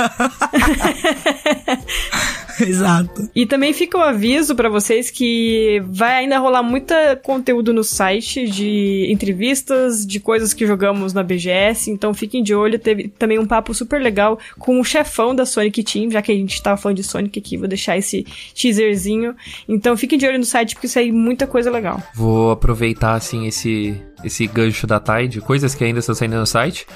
[2.67, 3.29] Exato.
[3.35, 8.47] E também fica o aviso pra vocês que vai ainda rolar muita conteúdo no site
[8.49, 12.79] de entrevistas, de coisas que jogamos na BGS, então fiquem de olho.
[12.79, 16.35] Teve também um papo super legal com o chefão da Sonic Team, já que a
[16.35, 19.35] gente tava falando de Sonic aqui, vou deixar esse teaserzinho.
[19.69, 22.03] Então fiquem de olho no site porque sai muita coisa legal.
[22.15, 26.87] Vou aproveitar, assim, esse, esse gancho da Tide, coisas que ainda estão saindo no site,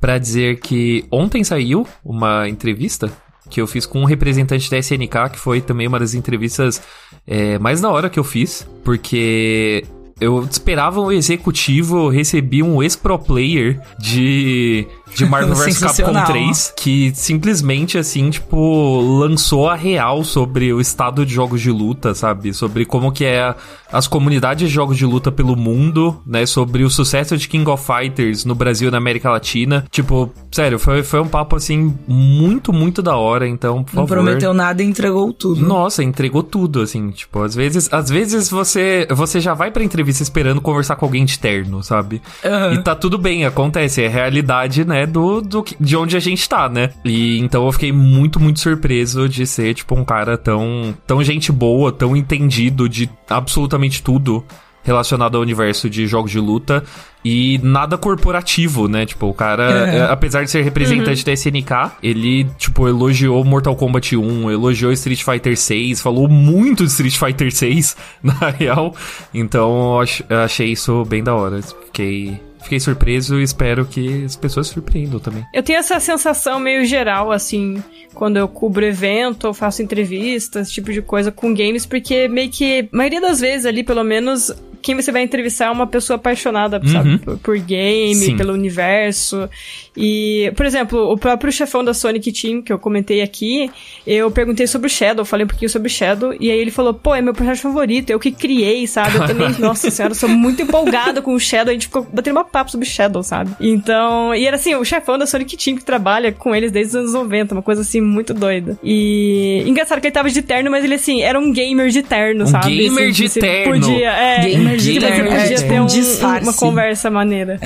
[0.00, 3.12] pra dizer que ontem saiu uma entrevista
[3.52, 6.80] que eu fiz com um representante da SNK, que foi também uma das entrevistas
[7.26, 9.84] é, mais da hora que eu fiz, porque
[10.18, 16.26] eu esperava um executivo, recebi um ex-pro player de, de Marvel vs Capcom Sensacional.
[16.26, 22.14] 3, que simplesmente, assim, tipo, lançou a real sobre o estado de jogos de luta,
[22.14, 22.52] sabe?
[22.52, 23.54] Sobre como que é
[23.92, 26.46] as comunidades de jogos de luta pelo mundo, né?
[26.46, 29.84] Sobre o sucesso de King of Fighters no Brasil e na América Latina.
[29.90, 34.22] Tipo, sério, foi, foi um papo, assim, muito, muito da hora, então, por Não favor...
[34.22, 35.60] prometeu nada e entregou tudo.
[35.60, 40.22] Nossa, entregou tudo, assim, tipo, às vezes, às vezes você, você já vai pra entrevista
[40.22, 42.22] esperando conversar com alguém de terno, sabe?
[42.44, 42.74] Aham.
[42.74, 46.48] E tá tudo bem, acontece, é realidade, né, do, do que- de onde a gente
[46.48, 46.90] tá, né?
[47.04, 51.50] E então eu fiquei muito, muito surpreso de ser, tipo, um cara tão, tão gente
[51.52, 54.44] boa, tão entendido de absolutamente tudo
[54.84, 56.82] relacionado ao universo de jogos de luta
[57.24, 59.06] e nada corporativo, né?
[59.06, 59.98] Tipo, o cara, É.
[59.98, 65.22] é, apesar de ser representante da SNK, ele, tipo, elogiou Mortal Kombat 1, elogiou Street
[65.22, 68.94] Fighter 6, falou muito de Street Fighter 6, na real.
[69.32, 71.60] Então, eu ach- eu achei isso bem da hora.
[71.62, 75.44] Fiquei, fiquei surpreso e espero que as pessoas se surpreendam também.
[75.52, 77.82] Eu tenho essa sensação meio geral, assim,
[78.14, 82.50] quando eu cubro evento ou faço entrevistas, esse tipo de coisa com games, porque meio
[82.50, 84.50] que, a maioria das vezes ali, pelo menos,
[84.80, 88.36] quem você vai entrevistar é uma pessoa apaixonada, sabe, por, por game, Sim.
[88.36, 89.48] pelo universo.
[89.96, 93.70] E, por exemplo, o próprio chefão da Sonic Team, que eu comentei aqui,
[94.06, 96.94] eu perguntei sobre o Shadow, falei um pouquinho sobre o Shadow, e aí ele falou,
[96.94, 99.16] pô, é meu personagem favorito, eu que criei, sabe?
[99.16, 102.44] Eu também, nossa senhora, sou muito empolgada com o Shadow, a gente ficou batendo uma
[102.44, 103.50] papo sobre o Shadow, sabe?
[103.60, 106.96] Então, e era assim, o chefão da Sonic Team que trabalha com eles desde os
[106.96, 108.78] anos 90, uma coisa assim muito doida.
[108.82, 112.44] E engraçado que ele tava de terno, mas ele assim, era um gamer de terno,
[112.44, 112.76] Um sabe?
[112.76, 113.72] gamer Assim, de você terno.
[113.80, 116.42] Podia, é, Gamer de que você terno, podia é, tipo ter um um- disfarce.
[116.46, 117.58] uma conversa maneira.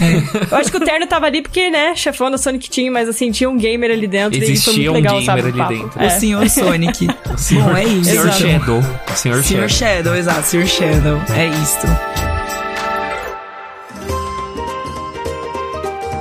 [0.50, 3.30] Eu acho que o terno tava ali porque, né, chefão da Sonic Team, mas assim,
[3.30, 5.42] tinha um gamer ali dentro e foi Existia muito um legal, gamer sabe?
[5.42, 5.72] o ali papo.
[5.74, 6.00] dentro.
[6.00, 6.10] O É.
[6.10, 7.06] senhor Sonic.
[7.06, 8.04] Bom, é isso.
[8.04, 8.38] Senhor Exato.
[8.42, 8.82] Shadow.
[9.14, 9.44] Senhor Sr.
[9.52, 9.68] Shadow.
[9.68, 10.66] Shadow, exato, Sr.
[10.66, 11.20] Shadow.
[11.34, 12.25] É isto.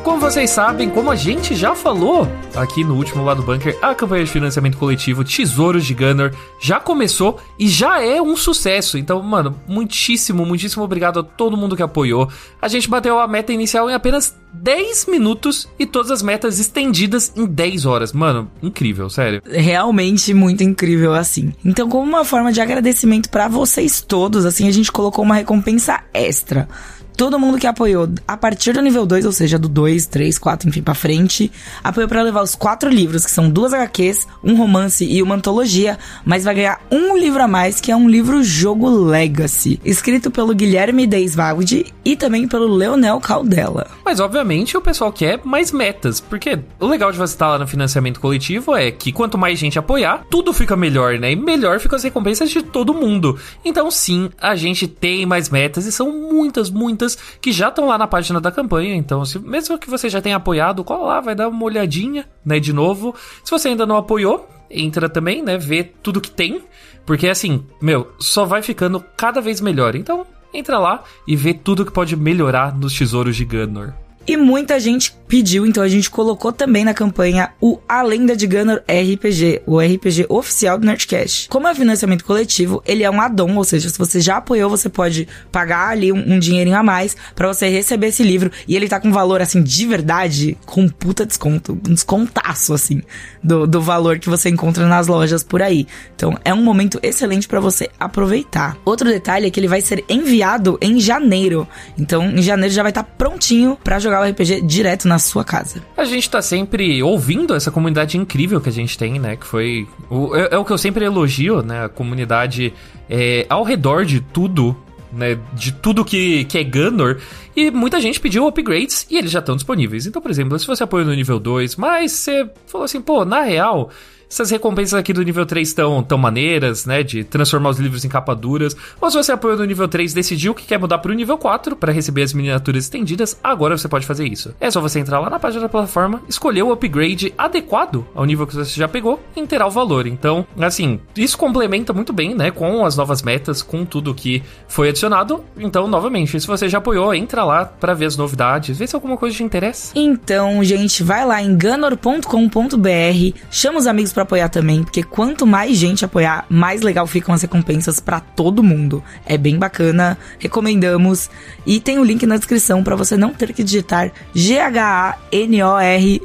[0.05, 4.23] Como vocês sabem, como a gente já falou aqui no último lado bunker, a campanha
[4.23, 6.31] de financiamento coletivo Tesouros de Gunner
[6.61, 8.99] já começou e já é um sucesso.
[8.99, 12.29] Então, mano, muitíssimo, muitíssimo obrigado a todo mundo que apoiou.
[12.61, 17.33] A gente bateu a meta inicial em apenas 10 minutos e todas as metas estendidas
[17.35, 18.13] em 10 horas.
[18.13, 19.41] Mano, incrível, sério.
[19.43, 21.51] realmente muito incrível assim.
[21.65, 26.03] Então, como uma forma de agradecimento pra vocês todos, assim, a gente colocou uma recompensa
[26.13, 26.69] extra.
[27.15, 30.67] Todo mundo que apoiou a partir do nível 2, ou seja, do 2, 3, 4,
[30.67, 31.51] enfim, pra frente,
[31.83, 35.97] apoiou pra levar os quatro livros, que são duas HQs, um romance e uma antologia,
[36.25, 41.07] mas vai ganhar um livro a mais, que é um livro-jogo Legacy, escrito pelo Guilherme
[41.07, 43.87] Deisvaldi e também pelo Leonel Caldela.
[44.03, 47.67] Mas, obviamente, o pessoal quer mais metas, porque o legal de você estar lá no
[47.67, 51.31] financiamento coletivo é que quanto mais gente apoiar, tudo fica melhor, né?
[51.31, 53.39] E melhor ficam as recompensas de todo mundo.
[53.63, 57.04] Então, sim, a gente tem mais metas e são muitas, muitas
[57.41, 58.95] que já estão lá na página da campanha.
[58.95, 62.59] Então, se, mesmo que você já tenha apoiado, cola lá, vai dar uma olhadinha, né?
[62.59, 63.13] De novo.
[63.43, 65.57] Se você ainda não apoiou, entra também, né?
[65.57, 66.61] Vê tudo que tem.
[67.05, 69.95] Porque assim, meu, só vai ficando cada vez melhor.
[69.95, 74.04] Então, entra lá e vê tudo que pode melhorar nos tesouros de Gunner.
[74.27, 78.47] E muita gente pediu, então a gente colocou também na campanha o A Lenda de
[78.47, 81.49] Gunner RPG, o RPG oficial do Nerdcast.
[81.49, 84.89] Como é financiamento coletivo, ele é um addon, ou seja, se você já apoiou, você
[84.89, 88.51] pode pagar ali um, um dinheirinho a mais para você receber esse livro.
[88.67, 93.01] E ele tá com valor, assim, de verdade, com puta desconto, um descontaço, assim,
[93.43, 95.87] do, do valor que você encontra nas lojas por aí.
[96.15, 98.77] Então é um momento excelente para você aproveitar.
[98.83, 101.67] Outro detalhe é que ele vai ser enviado em janeiro.
[101.97, 105.43] Então em janeiro já vai estar tá prontinho para jogar o RPG direto na sua
[105.43, 105.83] casa.
[105.95, 109.35] A gente tá sempre ouvindo essa comunidade incrível que a gente tem, né?
[109.35, 109.87] Que foi.
[110.09, 111.85] O, é, é, o que eu sempre elogio, né?
[111.85, 112.73] A comunidade
[113.09, 114.75] é, ao redor de tudo.
[115.13, 117.19] Né, de tudo que, que é Gunner.
[117.55, 120.05] E muita gente pediu upgrades e eles já estão disponíveis.
[120.05, 123.39] Então, por exemplo, se você apoia no nível 2, mas você falou assim, pô, na
[123.39, 123.91] real,
[124.35, 127.01] essas recompensas aqui do nível 3 estão tão maneiras, né?
[127.03, 128.75] De transformar os livros em capa duras.
[128.99, 131.73] Ou se você apoiou no nível 3 e decidiu que quer mudar pro nível 4
[131.77, 134.53] para receber as miniaturas estendidas, agora você pode fazer isso.
[134.59, 138.45] É só você entrar lá na página da plataforma, escolher o upgrade adequado ao nível
[138.45, 140.05] que você já pegou e inteirar o valor.
[140.05, 142.51] Então, assim, isso complementa muito bem, né?
[142.51, 145.45] Com as novas metas, com tudo que foi adicionado.
[145.57, 149.15] Então, novamente, se você já apoiou, entra lá para ver as novidades, ver se alguma
[149.15, 149.93] coisa te interessa.
[149.95, 155.77] Então, gente, vai lá em ganor.com.br, chama os amigos para apoiar também, porque quanto mais
[155.77, 159.01] gente apoiar, mais legal ficam as recompensas para todo mundo.
[159.25, 161.29] É bem bacana, recomendamos.
[161.65, 166.21] E tem o link na descrição para você não ter que digitar G-H-A-N-O-R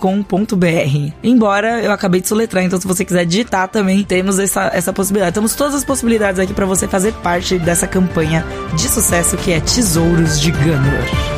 [0.00, 1.12] .com.br.
[1.22, 5.34] Embora eu acabei de soletrar, então se você quiser digitar também, temos essa, essa possibilidade.
[5.34, 8.44] Temos todas as possibilidades aqui para você fazer parte dessa campanha
[8.74, 11.37] de sucesso que é Tesouros de Gunner.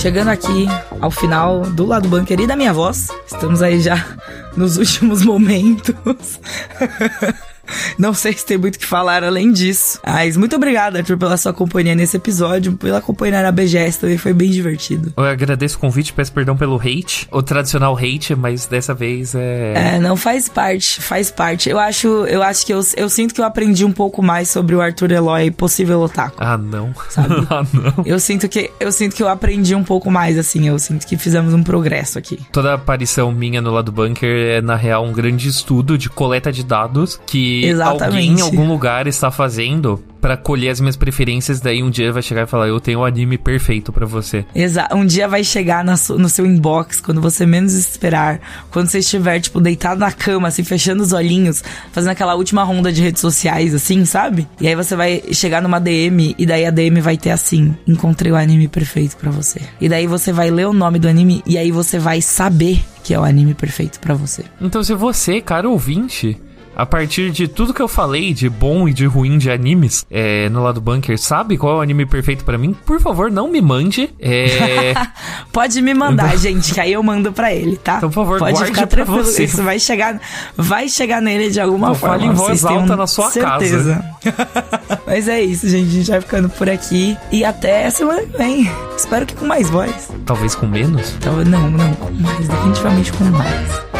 [0.00, 0.66] Chegando aqui
[0.98, 4.02] ao final do lado bunker e da minha voz, estamos aí já
[4.56, 6.40] nos últimos momentos.
[7.98, 9.98] Não sei se tem muito o que falar além disso.
[10.06, 14.32] Mas muito obrigado, Arthur, pela sua companhia nesse episódio, pela acompanhar a BGS também, foi
[14.32, 15.12] bem divertido.
[15.16, 19.94] Eu agradeço o convite, peço perdão pelo hate, o tradicional hate, mas dessa vez é...
[19.94, 21.68] É, não faz parte, faz parte.
[21.68, 24.74] Eu acho, eu acho que eu, eu sinto que eu aprendi um pouco mais sobre
[24.74, 26.36] o Arthur Eloy possível otaku.
[26.38, 26.94] Ah, não.
[27.08, 27.34] Sabe?
[27.50, 28.04] ah, não.
[28.04, 31.16] Eu sinto que eu sinto que eu aprendi um pouco mais assim, eu sinto que
[31.16, 32.38] fizemos um progresso aqui.
[32.52, 36.62] Toda aparição minha no lado bunker é na real um grande estudo de coleta de
[36.62, 38.04] dados que Exatamente.
[38.04, 42.20] alguém em algum lugar está fazendo para colher as minhas preferências, daí um dia vai
[42.20, 44.44] chegar e falar, eu tenho o anime perfeito para você.
[44.54, 44.94] Exato.
[44.94, 48.38] Um dia vai chegar no seu inbox, quando você menos esperar,
[48.70, 52.92] quando você estiver, tipo, deitado na cama, assim, fechando os olhinhos, fazendo aquela última ronda
[52.92, 54.46] de redes sociais, assim, sabe?
[54.60, 58.30] E aí você vai chegar numa DM, e daí a DM vai ter assim, encontrei
[58.30, 59.60] o anime perfeito para você.
[59.80, 63.14] E daí você vai ler o nome do anime, e aí você vai saber que
[63.14, 64.44] é o anime perfeito para você.
[64.60, 66.36] Então se você, cara ouvinte
[66.80, 70.48] a partir de tudo que eu falei de bom e de ruim de animes é,
[70.48, 72.74] no lado bunker, sabe qual é o anime perfeito para mim?
[72.86, 74.08] Por favor, não me mande.
[74.18, 74.94] É...
[75.52, 77.98] Pode me mandar, gente, que aí eu mando para ele, tá?
[77.98, 79.24] Então, por favor, Pode ficar tranquilo.
[79.24, 79.44] Você.
[79.44, 80.18] Isso vai chegar,
[80.56, 82.18] vai chegar nele de alguma forma.
[82.18, 84.02] Fale em voz alta na sua certeza.
[84.24, 85.00] casa.
[85.06, 85.86] Mas é isso, gente.
[85.86, 87.14] A gente vai ficando por aqui.
[87.30, 88.70] E até semana que vem.
[88.96, 90.08] Espero que com mais voz.
[90.24, 91.14] Talvez com menos?
[91.44, 92.48] Não, não, com mais.
[92.48, 93.99] Definitivamente com mais.